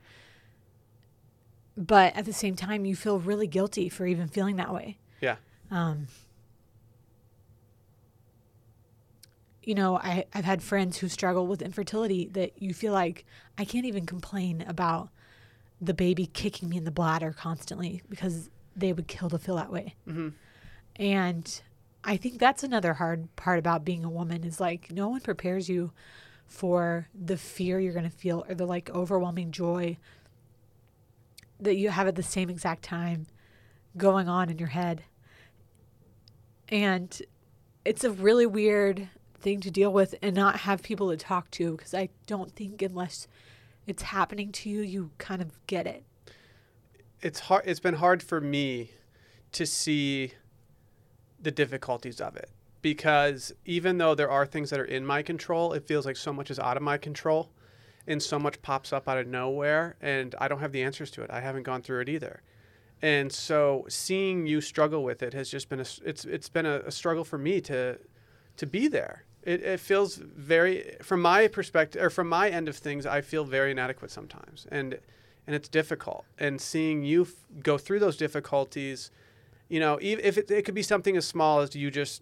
[1.76, 5.00] But at the same time, you feel really guilty for even feeling that way.
[5.20, 5.38] Yeah.
[5.72, 6.08] Um,
[9.64, 13.26] you know, I, I've had friends who struggle with infertility that you feel like
[13.58, 15.10] I can't even complain about
[15.82, 19.72] the baby kicking me in the bladder constantly because they would kill to feel that
[19.72, 19.96] way.
[20.08, 20.30] Mm-hmm.
[20.98, 21.62] And
[22.04, 25.70] I think that's another hard part about being a woman is like no one prepares
[25.70, 25.92] you
[26.46, 29.98] for the fear you're going to feel or the like overwhelming joy
[31.60, 33.26] that you have at the same exact time
[33.96, 35.04] going on in your head.
[36.70, 37.22] And
[37.86, 41.76] it's a really weird thing to deal with and not have people to talk to
[41.78, 43.28] because I don't think unless
[43.88, 46.04] it's happening to you, you kind of get it.
[47.22, 47.64] It's hard.
[47.66, 48.92] It's been hard for me
[49.54, 50.34] to see
[51.44, 52.50] the difficulties of it
[52.84, 56.34] because even though there are things that are in my control, it feels like so
[56.34, 57.50] much is out of my control
[58.06, 61.24] and so much pops up out of nowhere and I don't have the answers to
[61.24, 61.32] it.
[61.32, 62.44] I haven't gone through it either.
[63.02, 66.80] And so seeing you struggle with it has just been a it's it's been a,
[66.82, 67.98] a struggle for me to
[68.58, 69.24] to be there.
[69.44, 73.46] It, it feels very from my perspective or from my end of things I feel
[73.46, 75.00] very inadequate sometimes and
[75.48, 79.12] and it's difficult and seeing you f- go through those difficulties
[79.74, 82.22] you know if it, it could be something as small as you just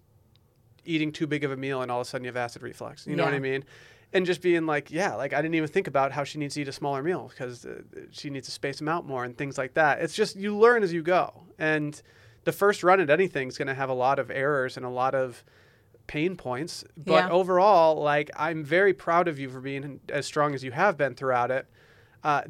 [0.85, 3.05] eating too big of a meal and all of a sudden you have acid reflux.
[3.05, 3.65] You know what I mean?
[4.13, 6.61] And just being like, yeah, like I didn't even think about how she needs to
[6.61, 9.57] eat a smaller meal because uh, she needs to space them out more and things
[9.57, 10.01] like that.
[10.01, 11.43] It's just you learn as you go.
[11.59, 12.01] And
[12.45, 14.89] the first run at anything is going to have a lot of errors and a
[14.89, 15.43] lot of
[16.07, 16.83] pain points.
[16.97, 17.29] But yeah.
[17.29, 21.15] overall, like I'm very proud of you for being as strong as you have been
[21.15, 21.67] throughout it.
[22.23, 22.43] Uh,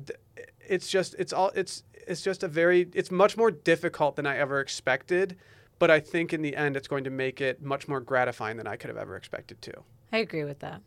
[0.67, 4.37] it's just it's all it's it's just a very it's much more difficult than I
[4.37, 5.37] ever expected
[5.81, 8.67] but I think in the end, it's going to make it much more gratifying than
[8.67, 9.73] I could have ever expected to.
[10.13, 10.79] I agree with that.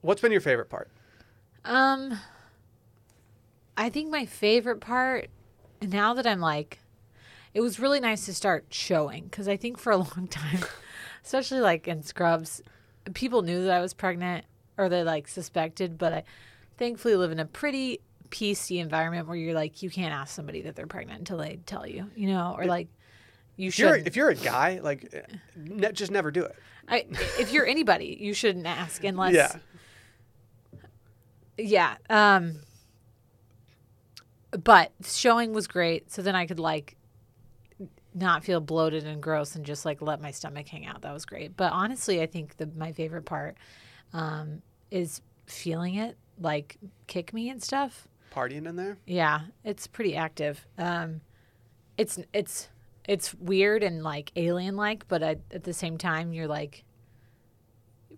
[0.00, 0.90] What's been your favorite part?
[1.64, 2.18] Um,
[3.76, 5.28] I think my favorite part,
[5.80, 6.80] now that I'm like,
[7.54, 10.64] it was really nice to start showing because I think for a long time,
[11.24, 12.60] especially like in Scrubs,
[13.14, 14.46] people knew that I was pregnant
[14.76, 16.24] or they like suspected, but I
[16.76, 20.76] thankfully live in a pretty PC environment where you're like you can't ask somebody that
[20.76, 22.88] they're pregnant until they tell you, you know, or like
[23.56, 24.06] you should.
[24.06, 25.12] If you're a guy, like
[25.56, 26.56] ne- just never do it.
[26.88, 27.06] I,
[27.38, 29.34] if you're anybody, you shouldn't ask unless.
[29.34, 29.52] Yeah.
[31.58, 31.96] Yeah.
[32.08, 32.60] Um.
[34.64, 36.96] But showing was great, so then I could like
[38.14, 41.02] not feel bloated and gross and just like let my stomach hang out.
[41.02, 41.56] That was great.
[41.56, 43.56] But honestly, I think the my favorite part
[44.12, 48.96] um, is feeling it like kick me and stuff partying in there.
[49.06, 50.66] Yeah, it's pretty active.
[50.78, 51.20] Um,
[51.96, 52.68] it's it's
[53.06, 56.84] it's weird and like alien like, but at, at the same time, you're like,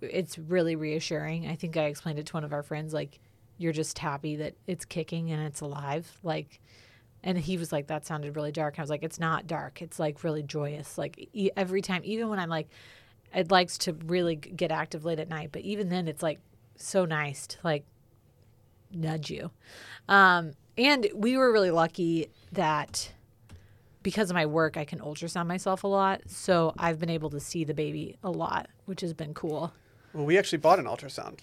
[0.00, 1.46] it's really reassuring.
[1.46, 2.92] I think I explained it to one of our friends.
[2.92, 3.20] Like,
[3.58, 6.18] you're just happy that it's kicking and it's alive.
[6.22, 6.60] Like,
[7.22, 8.78] and he was like, that sounded really dark.
[8.78, 9.80] I was like, it's not dark.
[9.80, 10.98] It's like really joyous.
[10.98, 12.68] Like e- every time, even when I'm like,
[13.34, 16.40] it likes to really get active late at night, but even then, it's like
[16.76, 17.84] so nice to like
[18.92, 19.50] nudge you.
[20.08, 23.12] Um, and we were really lucky that
[24.02, 26.22] because of my work, I can ultrasound myself a lot.
[26.26, 29.72] So I've been able to see the baby a lot, which has been cool.
[30.12, 31.40] Well, we actually bought an ultrasound.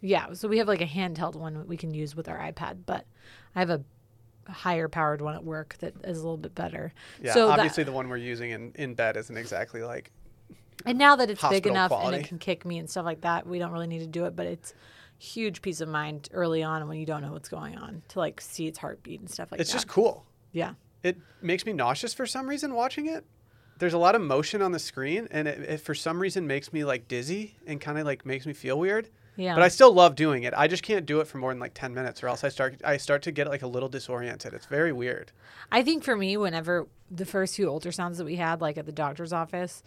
[0.00, 0.34] Yeah.
[0.34, 3.06] So we have like a handheld one that we can use with our iPad, but
[3.54, 3.82] I have a
[4.48, 6.92] higher powered one at work that is a little bit better.
[7.22, 7.32] Yeah.
[7.32, 10.10] So obviously, that, the one we're using in, in bed isn't exactly like.
[10.84, 12.16] And now that it's big enough quality.
[12.16, 14.26] and it can kick me and stuff like that, we don't really need to do
[14.26, 14.74] it, but it's
[15.18, 18.40] huge peace of mind early on when you don't know what's going on to like
[18.40, 19.76] see its heartbeat and stuff like it's that.
[19.76, 20.26] It's just cool.
[20.52, 20.74] Yeah.
[21.02, 23.24] It makes me nauseous for some reason watching it.
[23.78, 26.72] There's a lot of motion on the screen, and it, it for some reason makes
[26.72, 29.08] me like dizzy and kind of like makes me feel weird.
[29.36, 29.54] Yeah.
[29.54, 30.54] But I still love doing it.
[30.56, 32.80] I just can't do it for more than like 10 minutes or else I start
[32.84, 34.54] I start to get like a little disoriented.
[34.54, 35.32] It's very weird.
[35.72, 38.92] I think for me whenever the first few ultrasounds that we had like at the
[38.92, 39.82] doctor's office,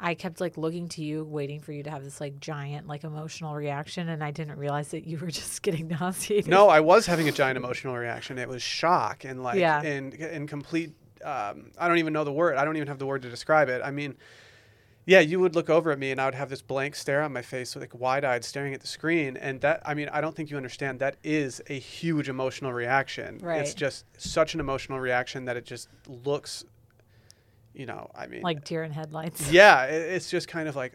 [0.00, 3.04] I kept like looking to you, waiting for you to have this like giant like
[3.04, 6.48] emotional reaction, and I didn't realize that you were just getting nauseated.
[6.48, 8.38] No, I was having a giant emotional reaction.
[8.38, 9.80] It was shock and like Yeah.
[9.82, 10.92] and and complete.
[11.24, 12.56] Um, I don't even know the word.
[12.56, 13.80] I don't even have the word to describe it.
[13.82, 14.16] I mean,
[15.06, 17.32] yeah, you would look over at me and I would have this blank stare on
[17.32, 19.36] my face, like wide-eyed, staring at the screen.
[19.38, 21.00] And that, I mean, I don't think you understand.
[21.00, 23.40] That is a huge emotional reaction.
[23.44, 26.64] It's just such an emotional reaction that it just looks,
[27.74, 29.50] you know, I mean, like deer in headlights.
[29.52, 30.94] yeah, it's just kind of like,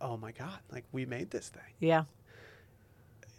[0.00, 1.62] oh my god, like we made this thing.
[1.80, 2.04] Yeah.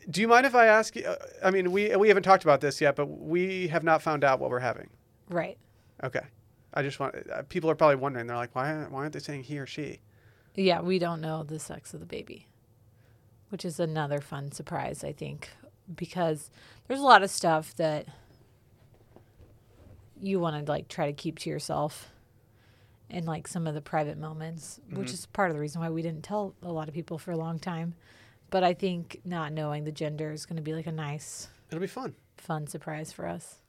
[0.10, 1.06] Do you mind if I ask you?
[1.06, 4.24] uh, I mean, we we haven't talked about this yet, but we have not found
[4.24, 4.90] out what we're having.
[5.30, 5.58] Right.
[6.04, 6.26] Okay.
[6.74, 8.28] I just want uh, people are probably wondering.
[8.28, 10.00] They're like, why why aren't they saying he or she?
[10.56, 12.48] Yeah, we don't know the sex of the baby,
[13.50, 15.50] which is another fun surprise, I think,
[15.96, 16.50] because
[16.88, 18.06] there's a lot of stuff that
[20.20, 22.12] you want to like try to keep to yourself
[23.12, 25.14] in like some of the private moments, which Mhm.
[25.14, 27.38] is part of the reason why we didn't tell a lot of people for a
[27.38, 27.94] long time.
[28.50, 31.80] But I think not knowing the gender is going to be like a nice, It'll
[31.82, 32.16] be fun.
[32.38, 33.62] fun surprise for us.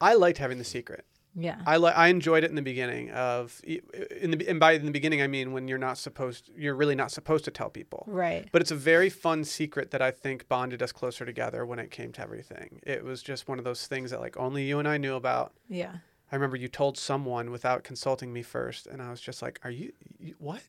[0.00, 1.04] I liked having the secret.
[1.38, 1.60] Yeah.
[1.66, 4.90] I li- I enjoyed it in the beginning of in the and by in the
[4.90, 8.04] beginning I mean when you're not supposed you're really not supposed to tell people.
[8.06, 8.48] right.
[8.52, 11.90] But it's a very fun secret that I think bonded us closer together when it
[11.90, 12.80] came to everything.
[12.86, 15.52] It was just one of those things that like only you and I knew about.
[15.68, 15.96] Yeah.
[16.30, 19.70] I remember you told someone without consulting me first, and I was just like, "Are
[19.70, 20.62] you, you what?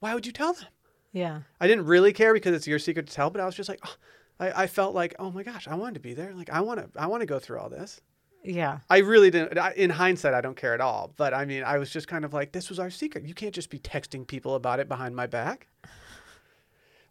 [0.00, 0.66] Why would you tell them?"
[1.14, 1.42] Yeah.
[1.60, 3.78] I didn't really care because it's your secret to tell, but I was just like,
[3.86, 3.94] oh,
[4.40, 6.34] I, I felt like, oh my gosh, I wanted to be there.
[6.34, 8.00] Like I want to, I want to go through all this.
[8.42, 8.80] Yeah.
[8.90, 9.56] I really didn't.
[9.56, 11.12] I, in hindsight, I don't care at all.
[11.16, 13.24] But I mean, I was just kind of like, this was our secret.
[13.24, 15.68] You can't just be texting people about it behind my back.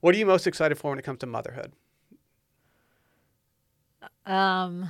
[0.02, 1.72] What are you most excited for when it comes to motherhood?
[4.26, 4.90] Um,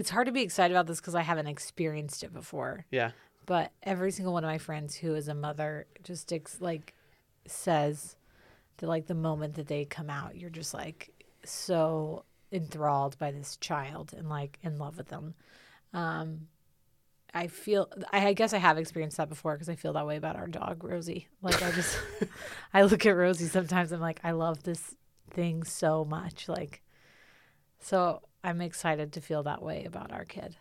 [0.00, 2.86] it's hard to be excited about this because I haven't experienced it before.
[2.90, 3.10] Yeah,
[3.44, 6.94] But every single one of my friends who is a mother just ex- like
[7.46, 8.16] says
[8.78, 11.10] that like the moment that they come out, you're just like
[11.44, 15.34] so enthralled by this child and like in love with them.
[15.92, 16.48] Um,
[17.34, 20.16] I feel I, I guess I have experienced that before because I feel that way
[20.16, 21.28] about our dog Rosie.
[21.42, 21.98] Like I just
[22.74, 24.96] I look at Rosie sometimes I'm like I love this
[25.30, 26.82] thing so much like
[27.78, 30.56] so I'm excited to feel that way about our kid.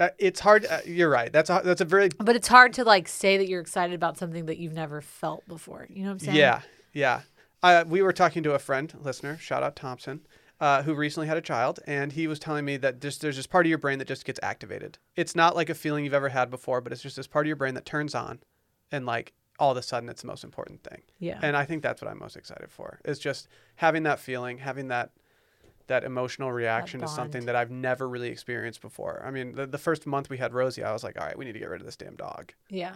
[0.00, 0.66] uh, it's hard.
[0.66, 1.32] Uh, you're right.
[1.32, 4.16] That's a that's a very But it's hard to like say that you're excited about
[4.18, 5.86] something that you've never felt before.
[5.90, 6.36] You know what I'm saying?
[6.36, 7.20] yeah yeah.
[7.62, 10.20] Uh, we were talking to a friend, listener, shout out Thompson,
[10.60, 13.46] uh, who recently had a child, and he was telling me that just there's this
[13.46, 14.98] part of your brain that just gets activated.
[15.14, 17.48] It's not like a feeling you've ever had before, but it's just this part of
[17.48, 18.40] your brain that turns on,
[18.90, 21.02] and like all of a sudden, it's the most important thing.
[21.20, 21.38] Yeah.
[21.40, 22.98] And I think that's what I'm most excited for.
[23.04, 23.46] Is just
[23.76, 25.12] having that feeling, having that
[25.88, 29.22] that emotional reaction to something that I've never really experienced before.
[29.26, 31.44] I mean, the, the first month we had Rosie, I was like, all right, we
[31.44, 32.52] need to get rid of this damn dog.
[32.68, 32.94] yeah.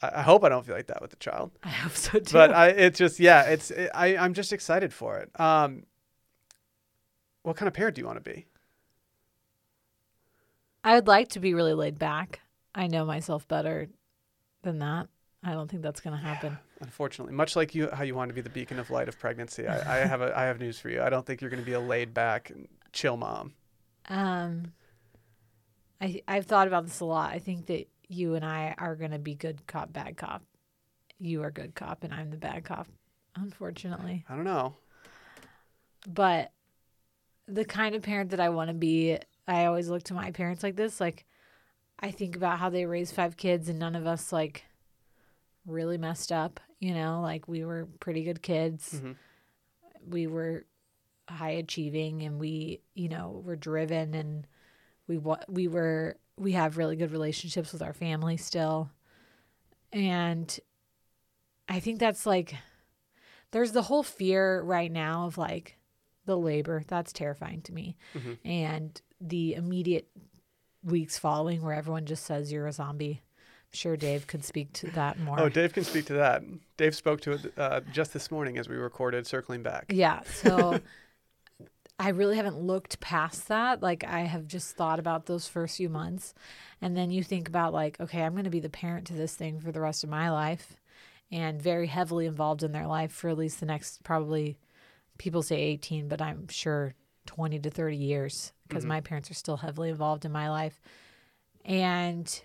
[0.00, 2.32] I, I hope I don't feel like that with the child, I hope so too.
[2.32, 5.28] but I, it's just yeah, it's it, I I'm just excited for it.
[5.40, 5.84] Um,
[7.42, 8.46] what kind of parent do you want to be?
[10.84, 12.40] I would like to be really laid back.
[12.74, 13.88] I know myself better
[14.62, 15.08] than that.
[15.42, 16.58] I don't think that's going to happen.
[16.80, 19.66] Unfortunately, much like you, how you want to be the beacon of light of pregnancy,
[19.66, 21.02] I, I have a I have news for you.
[21.02, 22.50] I don't think you're going to be a laid back,
[22.92, 23.54] chill mom.
[24.08, 24.72] Um,
[26.00, 27.32] I I've thought about this a lot.
[27.32, 30.42] I think that you and I are going to be good cop, bad cop.
[31.20, 32.88] You are good cop, and I'm the bad cop.
[33.36, 34.74] Unfortunately, I don't know.
[36.08, 36.52] but
[37.46, 40.62] the kind of parent that I want to be, I always look to my parents
[40.62, 41.00] like this.
[41.00, 41.24] Like,
[42.00, 44.64] I think about how they raised five kids, and none of us like
[45.68, 46.60] really messed up.
[46.80, 49.00] You know, like we were pretty good kids.
[49.02, 49.16] Mhm.
[50.08, 50.64] We were
[51.28, 54.46] high achieving, and we, you know, were driven, and
[55.06, 58.90] we we were we have really good relationships with our family still,
[59.92, 60.58] and
[61.68, 62.54] I think that's like
[63.50, 65.78] there's the whole fear right now of like
[66.26, 68.38] the labor that's terrifying to me Mhm.
[68.44, 70.08] and the immediate
[70.82, 73.22] weeks following where everyone just says you're a zombie
[73.72, 76.42] sure dave could speak to that more Oh, Dave can speak to that.
[76.76, 79.86] Dave spoke to it uh, just this morning as we recorded Circling Back.
[79.92, 80.80] yeah so
[81.98, 85.88] i really haven't looked past that like i have just thought about those first few
[85.88, 86.32] months
[86.80, 89.34] and then you think about like okay i'm going to be the parent to this
[89.34, 90.76] thing for the rest of my life
[91.30, 94.56] and very heavily involved in their life for at least the next probably
[95.18, 96.94] people say 18 but i'm sure
[97.26, 98.88] 20 to 30 years because Mhm.
[98.88, 100.80] my parents are still heavily involved in my life
[101.64, 102.42] and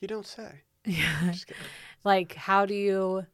[0.00, 0.62] You don't say.
[0.84, 1.32] yeah
[2.04, 3.26] like how do you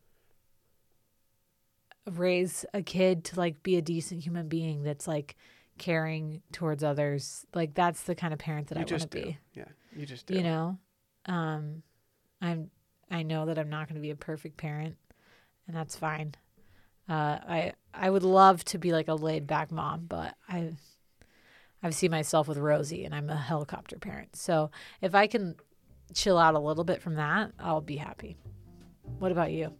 [2.10, 5.36] raise a kid to like be a decent human being that's like
[5.78, 9.38] caring towards others like that's the kind of parent that you i want to be
[9.54, 10.34] Yeah, you just do.
[10.34, 10.78] you know
[11.26, 11.82] um
[12.40, 12.70] I'm
[13.10, 14.96] I know that I'm not going to be a perfect parent,
[15.68, 16.34] and that's fine.
[17.08, 20.72] Uh, I I would love to be like a laid back mom, but I
[21.82, 24.34] I've seen myself with Rosie, and I'm a helicopter parent.
[24.34, 24.70] So
[25.02, 25.56] if I can
[26.12, 28.36] chill out a little bit from that, I'll be happy.
[29.18, 29.72] What about you?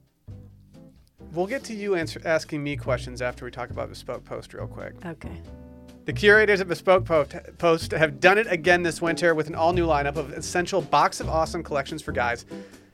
[1.32, 4.66] We'll get to you answer, asking me questions after we talk about Bespoke Post real
[4.66, 4.94] quick.
[5.06, 5.40] Okay.
[6.04, 7.06] The curators at Bespoke
[7.58, 11.20] Post have done it again this winter with an all new lineup of essential box
[11.20, 12.44] of awesome collections for guys,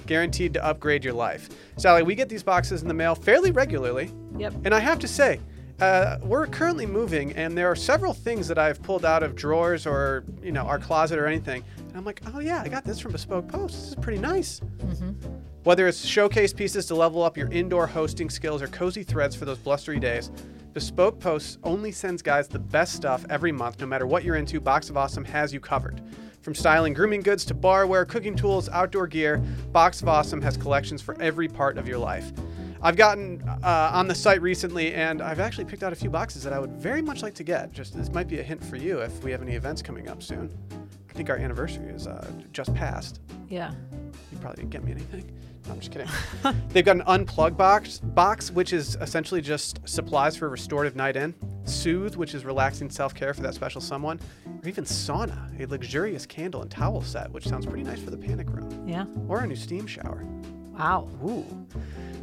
[0.07, 1.49] guaranteed to upgrade your life.
[1.79, 4.13] Sally, we get these boxes in the mail fairly regularly.
[4.37, 4.55] Yep.
[4.65, 5.41] And I have to say,
[5.81, 9.87] uh, we're currently moving, and there are several things that I've pulled out of drawers
[9.87, 12.99] or you know our closet or anything, and I'm like, oh yeah, I got this
[12.99, 13.75] from Bespoke Post.
[13.75, 14.61] This is pretty nice.
[14.79, 15.13] Mm-hmm.
[15.63, 19.45] Whether it's showcase pieces to level up your indoor hosting skills or cozy threads for
[19.45, 20.31] those blustery days,
[20.73, 24.61] Bespoke Posts only sends guys the best stuff every month, no matter what you're into.
[24.61, 26.01] Box of Awesome has you covered.
[26.41, 29.39] From styling grooming goods to barware, cooking tools, outdoor gear,
[29.73, 32.33] Box of Awesome has collections for every part of your life.
[32.81, 36.43] I've gotten uh, on the site recently, and I've actually picked out a few boxes
[36.45, 37.73] that I would very much like to get.
[37.73, 40.23] Just this might be a hint for you if we have any events coming up
[40.23, 40.57] soon.
[41.11, 43.21] I think our anniversary is uh, just passed.
[43.49, 43.73] Yeah.
[44.31, 45.31] You probably didn't get me anything.
[45.67, 46.09] No, I'm just kidding.
[46.69, 51.17] They've got an unplug box, box, which is essentially just supplies for a restorative night
[51.17, 51.35] in.
[51.65, 54.21] Soothe, which is relaxing self care for that special someone.
[54.47, 58.17] Or even sauna, a luxurious candle and towel set, which sounds pretty nice for the
[58.17, 58.89] panic room.
[58.89, 59.07] Yeah.
[59.27, 60.25] Or a new steam shower.
[60.79, 61.09] Wow.
[61.25, 61.45] Ooh.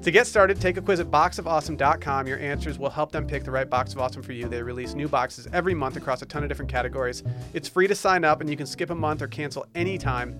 [0.01, 2.27] To get started, take a quiz at boxofawesome.com.
[2.27, 4.47] Your answers will help them pick the right box of awesome for you.
[4.47, 7.23] They release new boxes every month across a ton of different categories.
[7.53, 10.39] It's free to sign up and you can skip a month or cancel anytime.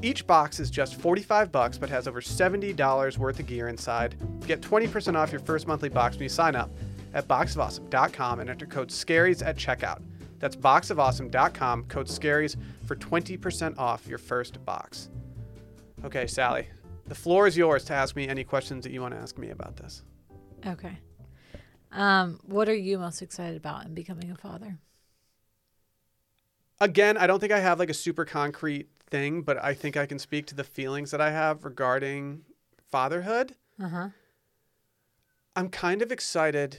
[0.00, 4.16] Each box is just 45 bucks but has over $70 worth of gear inside.
[4.46, 6.70] Get 20% off your first monthly box when you sign up
[7.14, 10.00] at boxofawesome.com and enter code SCARIES at checkout.
[10.38, 15.10] That's boxofawesome.com, code SCARIES for 20% off your first box.
[16.04, 16.66] Okay, Sally,
[17.12, 19.50] the floor is yours to ask me any questions that you want to ask me
[19.50, 20.02] about this.
[20.66, 20.96] Okay.
[21.92, 24.78] Um, what are you most excited about in becoming a father?
[26.80, 30.06] Again, I don't think I have like a super concrete thing, but I think I
[30.06, 32.46] can speak to the feelings that I have regarding
[32.90, 33.56] fatherhood.
[33.78, 34.08] Uh huh.
[35.54, 36.78] I'm kind of excited.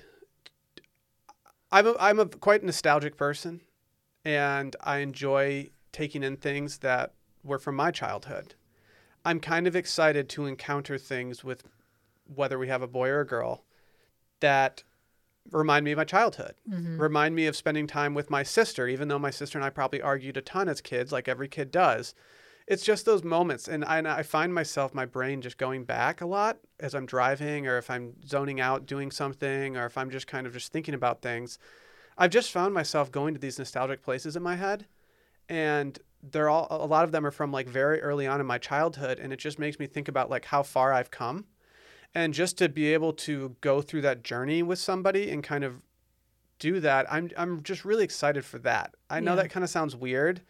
[1.71, 3.61] I'm a, I'm a quite nostalgic person,
[4.25, 8.55] and I enjoy taking in things that were from my childhood.
[9.25, 11.63] I'm kind of excited to encounter things with
[12.25, 13.63] whether we have a boy or a girl
[14.39, 14.83] that
[15.51, 16.55] remind me of my childhood.
[16.69, 17.01] Mm-hmm.
[17.01, 20.01] Remind me of spending time with my sister, even though my sister and I probably
[20.01, 22.13] argued a ton as kids, like every kid does.
[22.65, 23.67] It's just those moments.
[23.67, 27.05] And I, and I find myself, my brain just going back a lot as I'm
[27.05, 30.71] driving or if I'm zoning out doing something or if I'm just kind of just
[30.71, 31.59] thinking about things.
[32.17, 34.85] I've just found myself going to these nostalgic places in my head.
[35.49, 35.99] And
[36.31, 39.19] they're all, a lot of them are from like very early on in my childhood.
[39.19, 41.45] And it just makes me think about like how far I've come
[42.15, 45.81] and just to be able to go through that journey with somebody and kind of
[46.59, 49.41] do that i'm i'm just really excited for that i know Yeah.
[49.41, 50.41] that kind of sounds weird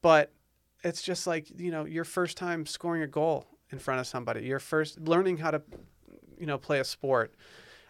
[0.00, 0.32] but
[0.84, 4.44] it's just like you know your first time scoring a goal in front of somebody
[4.46, 5.60] your first learning how to
[6.38, 7.34] you know play a sport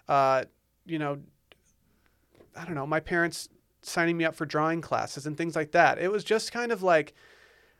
[0.08, 0.44] uh
[0.86, 1.18] you know
[2.56, 3.48] i don't know my parents
[3.84, 6.82] signing me up for drawing classes and things like that it was just kind of
[6.82, 7.14] like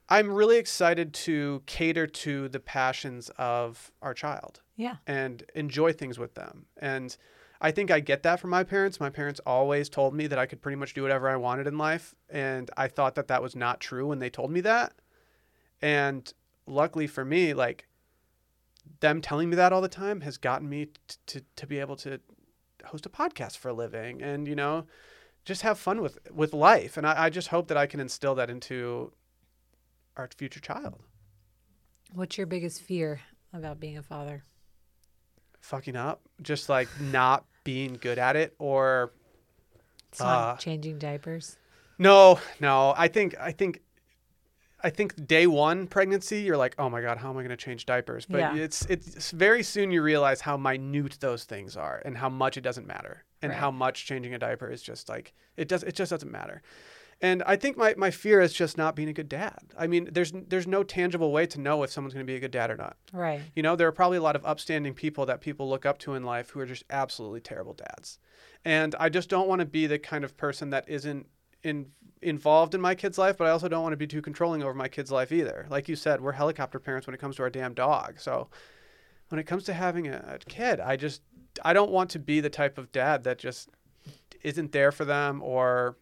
[0.08, 4.96] i'm really excited to cater to the passions of our child Yeah.
[5.06, 6.66] and enjoy things with them.
[6.76, 7.16] And
[7.60, 9.00] I think I get that from my parents.
[9.00, 11.78] My parents always told me that I could pretty much do whatever I wanted in
[11.78, 12.14] life.
[12.28, 14.92] And I thought that that was not true when they told me that.
[15.80, 16.30] And
[16.66, 17.86] luckily for me, like
[19.00, 21.96] them telling me that all the time has gotten me t- to, to be able
[21.96, 22.20] to
[22.84, 24.84] host a podcast for a living and, you know,
[25.44, 26.96] just have fun with, with life.
[26.96, 29.12] And I, I just hope that I can instill that into
[30.16, 31.00] our future child.
[32.12, 33.20] What's your biggest fear
[33.52, 34.44] about being a father?
[35.60, 39.12] Fucking up, just like not being good at it or
[40.10, 41.56] It's Uh, changing diapers.
[41.98, 42.94] No, no.
[42.96, 43.80] I think I think
[44.82, 47.56] I think day one pregnancy, you're like, oh my god, how am I going to
[47.56, 48.26] change diapers?
[48.26, 48.54] But Yeah.
[48.56, 52.60] it's it's very soon you realize how minute those things are and how much it
[52.60, 53.58] doesn't matter and Right.
[53.60, 55.82] how much changing a diaper is just like it does.
[55.82, 56.62] It just doesn't matter.
[57.20, 59.58] And I think my, my fear is just not being a good dad.
[59.78, 62.40] I mean, there's there's no tangible way to know if someone's going to be a
[62.40, 62.96] good dad or not.
[63.12, 63.40] Right.
[63.54, 66.14] You know, there are probably a lot of upstanding people that people look up to
[66.14, 68.18] in life who are just absolutely terrible dads.
[68.64, 71.26] And I just don't want to be the kind of person that isn't
[71.62, 71.86] in,
[72.20, 74.74] involved in my kid's life, but I also don't want to be too controlling over
[74.74, 75.66] my kid's life either.
[75.70, 78.18] Like you said, we're helicopter parents when it comes to our damn dog.
[78.20, 78.48] So
[79.28, 81.22] when it comes to having a, a kid, I just
[81.64, 83.68] I don't want to be the type of dad that just
[84.42, 85.96] isn't there for them or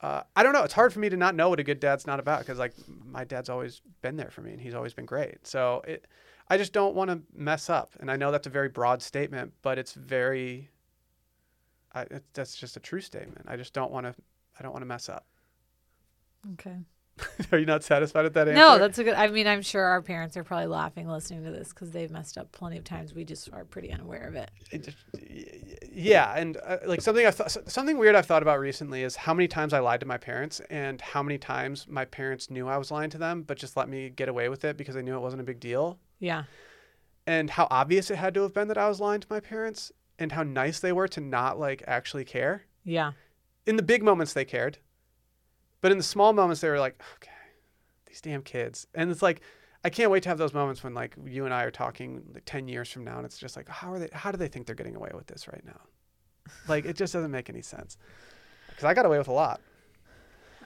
[0.00, 0.62] uh, I don't know.
[0.62, 2.74] It's hard for me to not know what a good dad's not about because like
[3.04, 5.46] my dad's always been there for me and he's always been great.
[5.46, 6.06] So it,
[6.48, 7.92] I just don't want to mess up.
[7.98, 10.70] And I know that's a very broad statement, but it's very.
[11.92, 13.46] I, it, that's just a true statement.
[13.48, 14.14] I just don't want to.
[14.58, 15.26] I don't want to mess up.
[16.52, 16.76] Okay.
[17.52, 18.58] Are you not satisfied with that answer?
[18.60, 19.14] No, that's a good.
[19.14, 22.36] I mean, I'm sure our parents are probably laughing listening to this because they've messed
[22.36, 23.14] up plenty of times.
[23.14, 24.50] We just are pretty unaware of it.
[24.70, 24.98] It just,
[25.90, 29.32] yeah, and uh, like something I thought, something weird I've thought about recently is how
[29.32, 32.76] many times I lied to my parents, and how many times my parents knew I
[32.76, 35.16] was lying to them, but just let me get away with it because they knew
[35.16, 36.44] it wasn't a big deal, Yeah.
[37.26, 39.90] and how obvious it had to have been that I was lying to my parents,
[40.18, 42.64] and how nice they were to not like actually care.
[42.84, 43.12] Yeah.
[43.66, 44.78] In the big moments, they cared,
[45.86, 47.30] but in the small moments, they were like, okay,
[48.06, 49.40] these damn kids, and it's like.
[49.84, 52.42] I can't wait to have those moments when like you and I are talking like
[52.44, 54.66] 10 years from now and it's just like how are they how do they think
[54.66, 55.78] they're getting away with this right now?
[56.66, 57.96] Like it just doesn't make any sense.
[58.74, 59.60] Cuz I got away with a lot.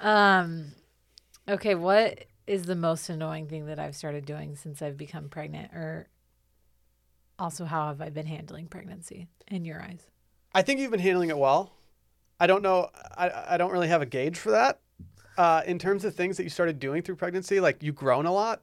[0.00, 0.72] Um.
[1.46, 1.74] Okay.
[1.74, 6.08] What is the most annoying thing that I've started doing since I've become pregnant, or
[7.38, 10.06] also how have I been handling pregnancy in your eyes?
[10.54, 11.74] I think you've been handling it well.
[12.38, 14.80] I don't know I I don't really have a gauge for that.
[15.40, 18.32] Uh, in terms of things that you started doing through pregnancy, like you've grown a
[18.32, 18.60] lot.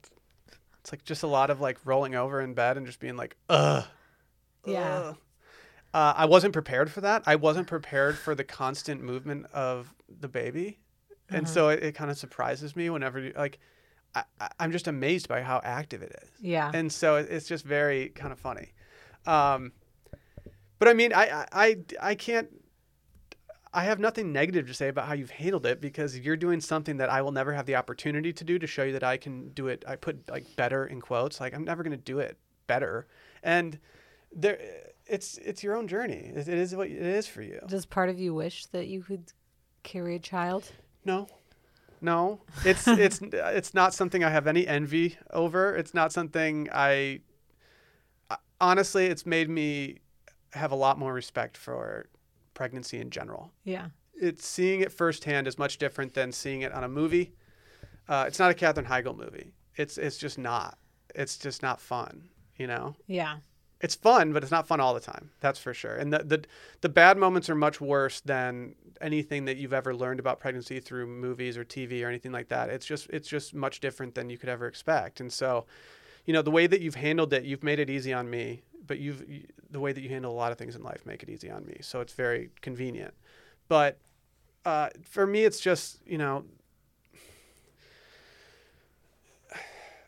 [0.82, 3.36] It's like just a lot of like rolling over in bed and just being like,
[3.49, 3.84] ugh.
[4.65, 4.84] Yeah.
[5.09, 5.17] ugh."
[5.93, 7.23] Uh, I wasn't prepared for that.
[7.25, 10.78] I wasn't prepared for the constant movement of the baby.
[11.30, 11.53] And Uh-huh.
[11.53, 13.57] so it, it kind of surprises me whenever you like,
[14.13, 16.30] I, I- I'm just amazed by how active it is.
[16.39, 16.69] Yeah.
[16.73, 18.73] And so it- it's just very kind of funny.
[19.25, 19.71] Um,
[20.80, 21.78] but I mean, I, I, I,
[22.11, 22.49] I can't,
[23.74, 26.97] I have nothing negative to say about how you've handled it because you're doing something
[26.97, 29.49] that I will never have the opportunity to do to show you that I can
[29.49, 29.84] do it.
[29.88, 32.38] I put like better in quotes, like I'm never going to do it
[32.68, 33.07] better.
[33.43, 33.80] And
[34.34, 34.59] there,
[35.05, 36.32] it's, it's your own journey.
[36.36, 37.59] It, it is what it is for you.
[37.68, 39.32] Does part of you wish that you could
[39.84, 40.72] carry a child?
[41.05, 41.28] No.
[42.01, 42.41] No.
[42.63, 45.76] It's it's it's not something I have any envy over.
[45.76, 47.22] It's not something I
[48.30, 49.99] I- honestly it's made me
[50.53, 52.07] have a lot more respect for
[52.58, 53.51] pregnancy in general.
[53.64, 53.88] Yeah.
[54.20, 57.34] It's seeing it firsthand is much different than seeing it on a movie.
[58.10, 59.53] Uh, it's not a Katherine Heigl movie.
[59.76, 60.78] It's it's just not.
[61.14, 62.95] It's just not fun, you know?
[63.05, 63.38] Yeah.
[63.80, 65.30] it's fun, but it's not fun all the time.
[65.39, 65.95] That's for sure.
[65.95, 66.39] And the, the
[66.82, 71.05] the bad moments are much worse than anything that you've ever learned about pregnancy through
[71.05, 72.70] movies or TV or anything like that.
[72.72, 75.20] It's just it's just much different than you could ever expect.
[75.20, 75.66] And so,
[76.26, 78.64] you know, the way that you've handled it, you've made it easy on me.
[78.86, 81.23] But you've you, the way that you handle a lot of things in life make
[81.23, 81.78] it easy on me.
[81.82, 83.13] So it's very convenient.
[83.67, 83.99] But
[84.65, 86.45] uh, for me, it's just you know,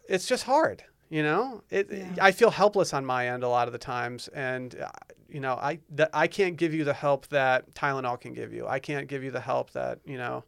[0.08, 0.84] it's just hard.
[1.10, 1.88] You know, it.
[1.92, 2.06] Yeah.
[2.22, 4.90] I feel helpless on my end a lot of the times, and uh,
[5.28, 8.68] you know, I that I can't give you the help that Tylenol can give you.
[8.68, 10.44] I can't give you the help that you know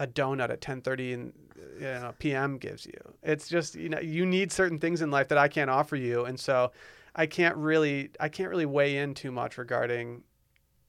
[0.00, 1.32] a donut at 10:30 in
[1.78, 2.58] you know, p.m.
[2.58, 2.98] gives you.
[3.22, 6.24] It's just you know you need certain things in life that I can't offer you,
[6.24, 6.72] and so
[7.14, 10.24] I can't really I can't really weigh in too much regarding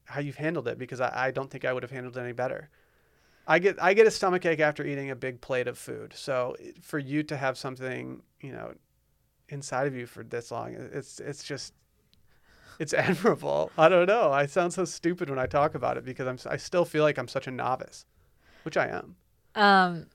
[0.05, 2.33] how you've handled it because I, I don't think I would have handled it any
[2.33, 2.69] better.
[3.47, 6.13] I get I get a stomach ache after eating a big plate of food.
[6.15, 8.73] So for you to have something you know
[9.49, 11.73] inside of you for this long, it's it's just
[12.79, 13.71] it's admirable.
[13.77, 14.31] I don't know.
[14.31, 17.17] I sound so stupid when I talk about it because I'm I still feel like
[17.17, 18.05] I'm such a novice,
[18.63, 19.15] which I am.
[19.55, 20.05] Um,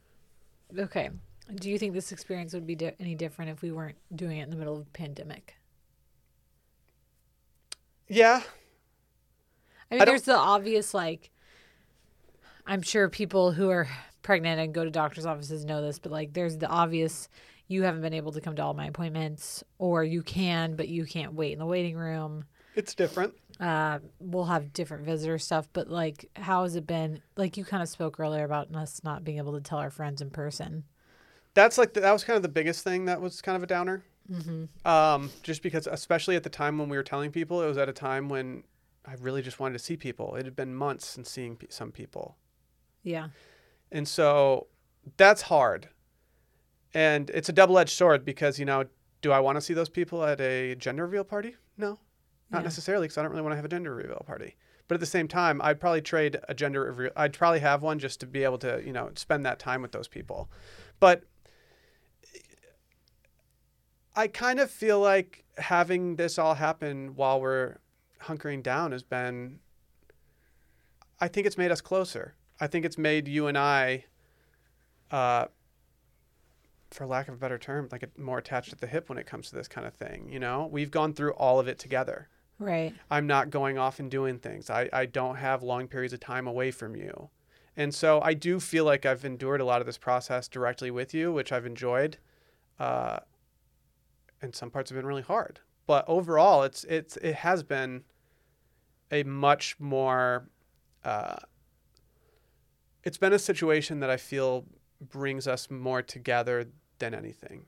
[0.79, 1.11] okay.
[1.55, 4.43] Do you think this experience would be di- any different if we weren't doing it
[4.45, 5.55] in the middle of a pandemic?
[8.09, 8.43] Yeah,
[9.91, 11.31] I mean, don't- there's the obvious, like,
[12.67, 13.89] I'm sure people who are
[14.23, 17.29] pregnant and go to doctor's offices know this, but like, there's the obvious,
[17.69, 21.05] you haven't been able to come to all my appointments, or you can, but you
[21.05, 22.45] can't wait in the waiting room.
[22.77, 23.35] it's different.
[23.59, 27.23] Uh, we'll have different visitor stuff, but like, how has it been?
[27.37, 30.21] Like, you kind of spoke earlier about us not being able to tell our friends
[30.21, 30.85] in person.
[31.55, 33.67] That's like the, that was kind of the biggest thing that was kind of a
[33.67, 34.05] downer.
[34.31, 34.87] Mm-hmm.
[34.87, 37.89] Um, just because, especially at the time when we were telling people, it was at
[37.89, 38.65] a time when
[39.07, 40.35] I really just wanted to see people.
[40.35, 42.37] It had been months since seeing pe- some people,
[43.05, 43.29] Yeah.
[43.93, 44.67] and so
[45.17, 45.89] that's hard.
[46.93, 48.85] And it's a double-edged sword because you know,
[49.23, 51.55] do I want to see those people at a gender reveal party?
[51.79, 51.99] No,
[52.51, 52.65] not Yeah.
[52.65, 54.57] necessarily, because I don't really want to have a gender reveal party.
[54.89, 57.11] But at the same time, I'd probably trade a gender reveal.
[57.17, 59.93] I'd probably have one just to be able to, you know, spend that time with
[59.93, 60.49] those people.
[61.01, 61.25] But
[64.15, 67.79] I kind of feel like having this all happen while we're
[68.23, 69.59] hunkering down has been.
[71.21, 72.35] I think it's made us closer.
[72.61, 74.05] I think it's made you and I,
[75.11, 75.47] uh,
[76.91, 79.49] for lack of a better term, like more attached at the hip when it comes
[79.51, 80.31] to this kind of thing.
[80.31, 82.29] You know, we've gone through all of it together.
[82.59, 82.95] Right.
[83.11, 84.71] I'm not going off and doing things.
[84.71, 87.29] I, I don't have long periods of time away from you.
[87.77, 91.13] And so I do feel like I've endured a lot of this process directly with
[91.13, 92.17] you, which I've enjoyed.
[92.79, 93.19] Uh,
[94.41, 95.61] and some parts have been really hard.
[95.87, 98.05] But overall, it's it's it has been
[99.11, 100.49] a much more
[101.05, 101.37] uh,
[103.05, 104.67] it's been a situation that I feel
[105.01, 106.67] brings us more together
[106.99, 107.67] than anything.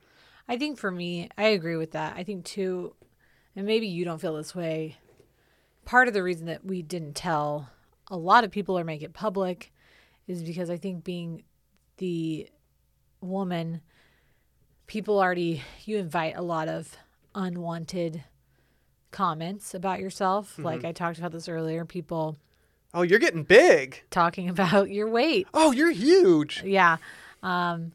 [0.48, 2.16] I think for me, I agree with that.
[2.16, 2.94] I think too,
[3.56, 4.96] and maybe you don't feel this way.
[5.84, 7.70] Part of the reason that we didn't tell
[8.10, 9.72] a lot of people or make it public
[10.26, 11.42] is because I think being
[11.96, 12.48] the
[13.20, 13.80] woman,
[14.86, 16.96] people already, you invite a lot of
[17.34, 18.24] unwanted
[19.10, 20.52] comments about yourself.
[20.52, 20.64] Mm-hmm.
[20.64, 22.36] Like I talked about this earlier, people
[22.94, 24.02] Oh, you're getting big.
[24.10, 25.46] talking about your weight.
[25.52, 26.62] Oh, you're huge.
[26.64, 26.96] Yeah.
[27.42, 27.92] Um,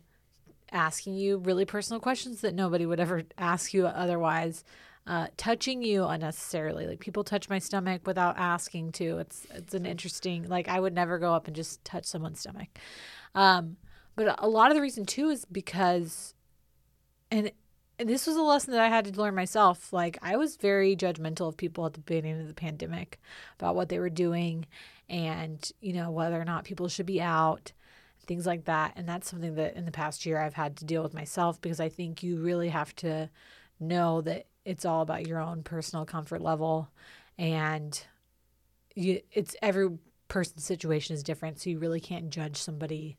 [0.71, 4.63] asking you really personal questions that nobody would ever ask you otherwise.
[5.05, 6.87] Uh, touching you unnecessarily.
[6.87, 9.17] Like people touch my stomach without asking to.
[9.17, 10.47] It's it's an interesting.
[10.47, 12.69] Like I would never go up and just touch someone's stomach.
[13.35, 13.75] Um,
[14.15, 16.33] but a lot of the reason too is because,
[17.29, 17.51] and
[17.99, 19.91] and this was a lesson that I had to learn myself.
[19.91, 23.19] Like I was very judgmental of people at the beginning of the pandemic
[23.59, 24.65] about what they were doing,
[25.09, 27.73] and you know whether or not people should be out
[28.25, 28.93] things like that.
[28.95, 31.79] And that's something that in the past year I've had to deal with myself because
[31.79, 33.29] I think you really have to
[33.79, 36.89] know that it's all about your own personal comfort level
[37.37, 38.05] and
[38.95, 39.89] you it's every
[40.27, 43.17] person's situation is different so you really can't judge somebody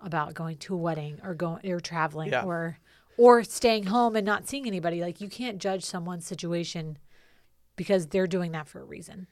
[0.00, 2.44] about going to a wedding or going or traveling Yeah.
[2.44, 2.78] or
[3.16, 6.98] or staying home and not seeing anybody like you can't judge someone's situation
[7.76, 9.26] because they're doing that for a reason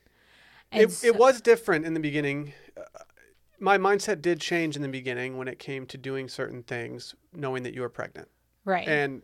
[0.72, 2.52] It, so- it was different in the beginning.
[2.76, 2.82] Uh,
[3.60, 7.62] my mindset did change in the beginning when it came to doing certain things, knowing
[7.62, 8.28] that you were pregnant.
[8.64, 9.22] right And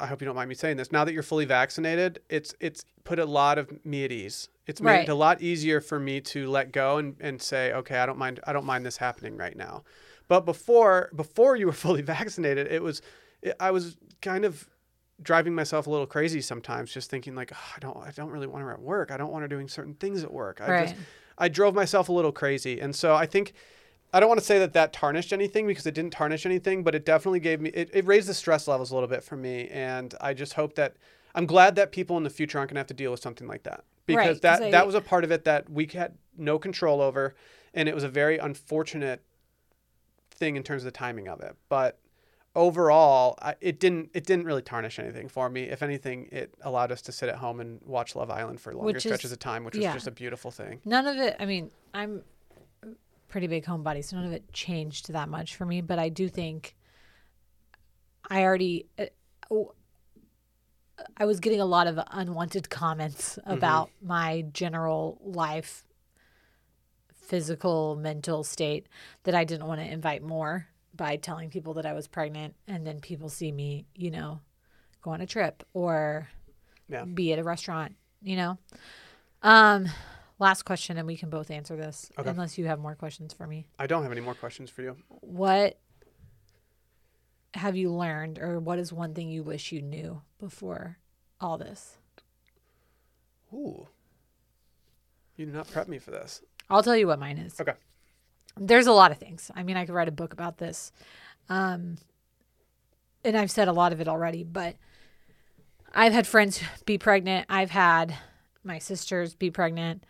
[0.00, 0.90] I hope you don't mind me saying this.
[0.90, 4.48] Now that you're fully vaccinated, it's it's put a lot of me at ease.
[4.66, 5.08] It's made Right.
[5.08, 8.18] it a lot easier for me to let go and, and say, okay, I don't
[8.18, 9.84] mind I don't mind this happening right now.
[10.26, 13.02] But before before you were fully vaccinated, it was
[13.42, 14.68] it, I was kind of
[15.22, 18.48] driving myself a little crazy sometimes, just thinking like, "Oh, I don't I don't really
[18.48, 19.10] want to at work.
[19.12, 20.60] I don't want to doing certain things at work.
[20.60, 20.96] I right just
[21.38, 22.80] I drove myself a little crazy.
[22.80, 23.54] And so I think
[24.14, 26.94] I don't want to say that that tarnished anything because it didn't tarnish anything, but
[26.94, 29.68] it definitely gave me it, it raised the stress levels a little bit for me
[29.68, 30.94] and I just hope that
[31.34, 33.48] I'm glad that people in the future aren't going to have to deal with something
[33.48, 33.82] like that.
[34.06, 37.00] Because Right, that I- that was a part of it that we had no control
[37.00, 37.34] over
[37.74, 39.22] and it was a very unfortunate
[40.30, 41.56] thing in terms of the timing of it.
[41.68, 41.98] But
[42.54, 45.64] overall, I, it didn't it didn't really tarnish anything for me.
[45.64, 48.86] If anything, it allowed us to sit at home and watch Love Island for longer
[48.92, 50.80] Which stretches is- of time, which was just a beautiful thing.
[50.84, 52.22] none of it i mean i'm
[53.28, 56.28] pretty big homebody so none of it changed that much for me but i do
[56.28, 56.76] think
[58.30, 59.06] i already uh,
[59.50, 59.72] oh,
[61.16, 65.84] i was getting a lot of unwanted comments about my general life
[67.14, 68.86] physical mental state
[69.24, 72.86] that i didn't want to invite more by telling people that i was pregnant and
[72.86, 74.40] then people see me you know
[75.02, 76.28] go on a trip or
[76.88, 77.04] Yeah.
[77.04, 78.58] be at a restaurant you know
[79.42, 79.88] um
[80.38, 82.28] last question and we can both answer this Okay.
[82.30, 84.96] unless you have more questions for me I don't have any more questions for you.
[85.08, 85.78] what
[87.54, 90.98] have you learned or what is one thing you wish you knew before
[91.40, 91.98] all this
[93.52, 93.86] Ooh.
[95.36, 96.42] You did not prep me for this.
[96.68, 97.74] i'll tell you what mine is Okay.
[98.56, 100.90] there's a lot of things i mean i could write a book about this
[101.48, 101.96] um
[103.24, 104.74] and i've said a lot of it already but
[105.94, 108.16] i've had friends be pregnant i've had
[108.64, 110.04] my sisters be pregnant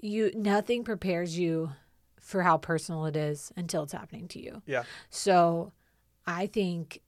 [0.00, 1.72] you nothing prepares you
[2.20, 4.84] for how personal it is until it's happening to you Yeah.
[5.10, 5.72] So
[6.26, 7.00] I think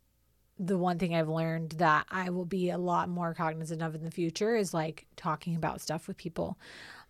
[0.58, 4.04] the one thing I've learned that I will be a lot more cognizant of in
[4.04, 6.58] the future is like talking about stuff with people.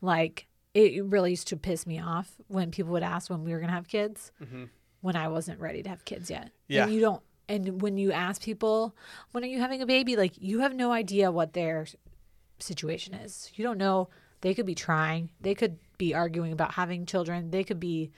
[0.00, 3.58] Like it really used to piss me off when people would ask when we were
[3.58, 4.64] going to have kids hmm
[5.02, 6.50] when I wasn't ready to have kids yet.
[6.66, 6.84] Yeah.
[6.84, 8.96] And you don't and when you ask people,
[9.30, 10.16] when are you having a baby?
[10.16, 11.86] Like you have no idea what their
[12.58, 13.50] situation is.
[13.54, 14.08] You don't know
[14.42, 15.30] they could be trying.
[15.40, 17.50] They could be arguing about having children.
[17.50, 18.10] They could be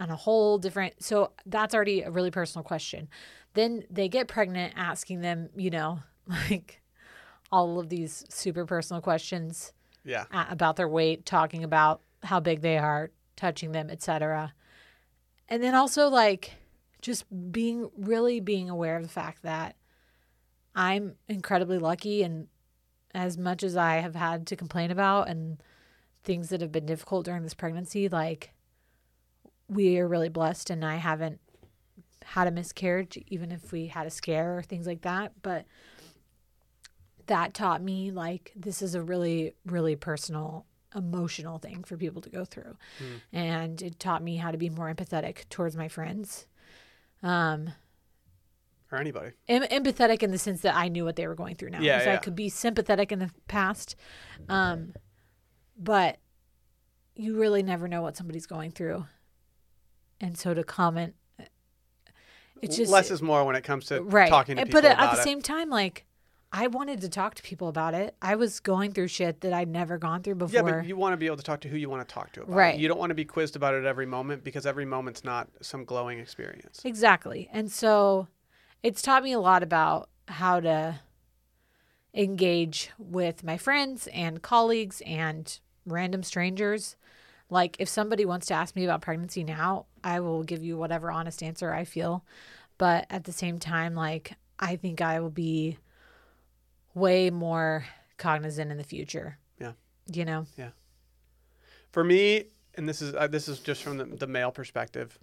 [0.00, 3.08] on a whole different so that's already a really personal question.
[3.54, 6.80] Then they get pregnant asking them, you know, like
[7.52, 9.72] all of these super personal questions
[10.04, 10.24] Yeah.
[10.32, 14.52] a- about their weight, talking about how big they are, touching them, etc.
[15.48, 16.52] And then also like
[17.00, 19.76] just being really being aware of the fact that
[20.74, 22.48] I'm incredibly lucky and
[23.14, 25.62] as much as I have had to complain about and
[26.24, 28.52] things that have been difficult during this pregnancy, like
[29.68, 31.40] we are really blessed and I haven't
[32.24, 35.32] had a miscarriage, even if we had a scare or things like that.
[35.42, 35.66] But
[37.26, 42.30] that taught me like this is a really, really personal emotional thing for people to
[42.30, 42.76] go through.
[42.98, 43.36] Hmm.
[43.36, 46.46] And it taught me how to be more empathetic towards my friends.
[47.22, 47.70] Um,
[48.94, 49.32] or anybody.
[49.48, 51.80] em- empathetic in the sense that I knew what they were going through now.
[51.80, 53.96] Yeah, so I could be sympathetic in the past.
[54.48, 54.94] Um,
[55.76, 56.18] but
[57.16, 59.06] you really never know what somebody's going through.
[60.20, 61.14] And so to comment,
[62.62, 64.28] it's just less is more when it comes to right.
[64.28, 65.24] talking to And- people but at the it.
[65.24, 66.06] same time, like
[66.56, 68.14] I wanted to talk to people about it.
[68.22, 70.54] I was going through shit that I'd never gone through before.
[70.54, 72.32] Yeah, but you want to be able to talk to who you want to talk
[72.34, 72.56] to about it.
[72.56, 72.78] Right.
[72.78, 75.84] You don't want to be quizzed about it every moment because every moment's not some
[75.84, 76.80] glowing experience.
[76.84, 77.48] Exactly.
[77.52, 78.28] And so
[78.84, 81.00] it's taught me a lot about how to
[82.12, 86.94] engage with my friends and colleagues and random strangers.
[87.48, 91.10] Like, if somebody wants to ask me about pregnancy now, I will give you whatever
[91.10, 92.24] honest answer I feel.
[92.76, 95.78] But at the same time, like, I think I will be
[96.92, 97.86] way more
[98.18, 99.38] cognizant in the future.
[99.58, 99.72] Yeah.
[100.12, 100.46] You know?
[100.58, 100.70] Yeah.
[101.90, 105.18] For me, and this is uh, this is just from the, the male perspective.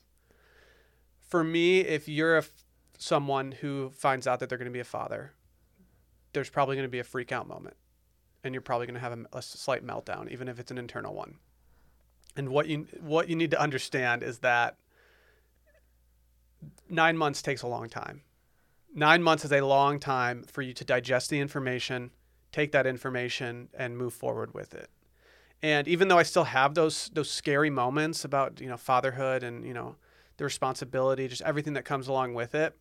[1.19, 2.63] For me, if you're a f-
[3.01, 5.33] someone who finds out that they're going to be a father,
[6.33, 7.75] there's probably going to be a freak out moment,
[8.43, 11.15] and you're probably going to have a, a slight meltdown, even if it's an internal
[11.15, 11.35] one.
[12.35, 14.77] And what you what you need to understand is that
[16.87, 18.21] nine months takes a long time.
[18.93, 22.11] Nine months is a long time for you to digest the information,
[22.51, 24.89] take that information, and move forward with it.
[25.63, 29.65] And even though I still have those those scary moments about you know fatherhood and
[29.65, 29.95] you know
[30.37, 32.77] the responsibility, just everything that comes along with it,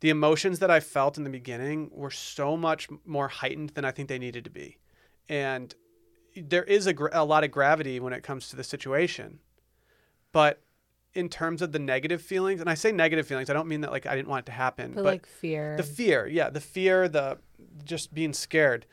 [0.00, 3.90] the emotions that I felt in the beginning were so much more heightened than I
[3.90, 4.78] think they needed to be.
[5.28, 5.74] And
[6.36, 9.40] there is a, a lot of gravity when it comes to the situation,
[10.32, 10.62] but
[11.14, 13.90] in terms of the negative feelings, and I say negative feelings, I don't mean that
[13.90, 15.76] like I didn't want it to happen, But, but like fear.
[15.78, 17.38] the fear, yeah, the fear, the
[17.84, 18.84] just being scared.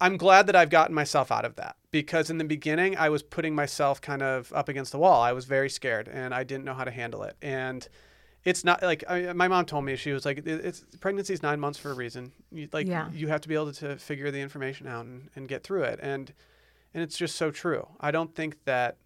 [0.00, 3.22] I'm glad that I've gotten myself out of that because in the beginning I was
[3.22, 5.20] putting myself kind of up against the wall.
[5.22, 7.36] I was very scared and I didn't know how to handle it.
[7.42, 7.86] And
[8.44, 11.60] it's not like I, my mom told me she was like, "It's pregnancy is nine
[11.60, 12.32] months for a reason.
[12.50, 13.10] You, like Yeah.
[13.12, 15.98] you have to be able to figure the information out and, and get through it."
[16.02, 16.32] And
[16.94, 17.86] and it's just so true.
[18.00, 18.96] I don't think that.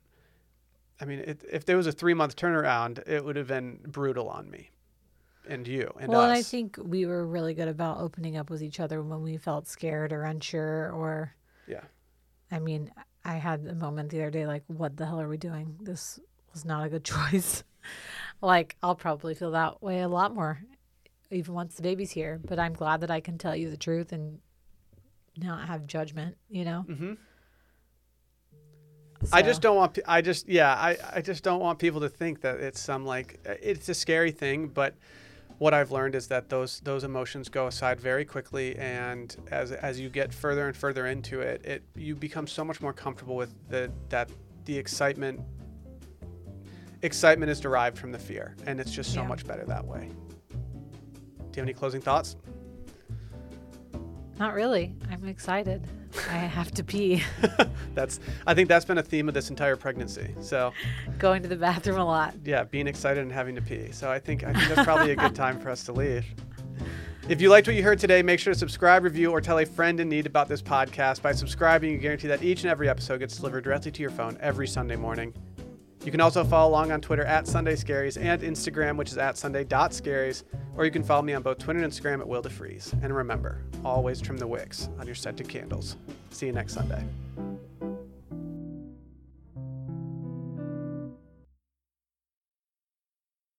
[1.00, 4.28] I mean, it, if there was a three month turnaround, it would have been brutal
[4.28, 4.70] on me,
[5.48, 6.24] and you and well, us.
[6.24, 9.36] and I think we were really good about opening up with each other when we
[9.36, 11.34] felt scared or unsure or
[11.66, 11.82] yeah,
[12.50, 12.90] I mean,
[13.24, 15.76] I had a moment the other day like, what the hell are we doing?
[15.80, 16.18] This
[16.52, 17.64] was not a good choice.
[18.40, 20.60] like, I'll probably feel that way a lot more
[21.30, 24.12] even once the baby's here, but I'm glad that I can tell you the truth
[24.12, 24.38] and
[25.36, 26.82] not have judgment, you know?
[26.82, 27.14] hmm
[29.32, 29.98] I just don't want.
[30.06, 30.74] I just yeah.
[30.74, 34.32] I I just don't want people to think that it's some like it's a scary
[34.32, 34.68] thing.
[34.68, 34.94] But
[35.58, 40.00] what I've learned is that those those emotions go aside very quickly, and as as
[40.00, 43.54] you get further and further into it, it you become so much more comfortable with
[43.68, 44.30] the that
[44.64, 45.40] the excitement.
[47.02, 49.28] Excitement is derived from the fear, and it's just so Yeah.
[49.28, 50.08] much better that way.
[50.48, 52.36] Do you have any closing thoughts?
[54.44, 54.92] Not really.
[55.10, 55.88] I'm excited.
[56.28, 57.22] I have to pee.
[57.94, 60.34] That's I think that's been a theme of this entire pregnancy.
[60.40, 60.70] So
[61.18, 62.34] Going to the bathroom a lot.
[62.44, 63.90] yeah, being excited and having to pee.
[63.90, 66.26] So I think I think that's probably a good time for us to leave.
[67.26, 69.64] If you liked what you heard today, make sure to subscribe, review, or tell a
[69.64, 71.22] friend in need about this podcast.
[71.22, 74.36] By subscribing, you guarantee that each and every episode gets delivered directly to your phone
[74.42, 75.32] every Sunday morning.
[76.04, 79.38] You can also follow along on Twitter at Sunday Scaries and Instagram, which is at
[79.38, 80.44] Sunday.scaries,
[80.76, 82.92] or you can follow me on both Twitter and Instagram at Will deFries.
[83.02, 85.96] And remember, always trim the wicks on your scented candles.
[86.28, 87.02] See you next Sunday.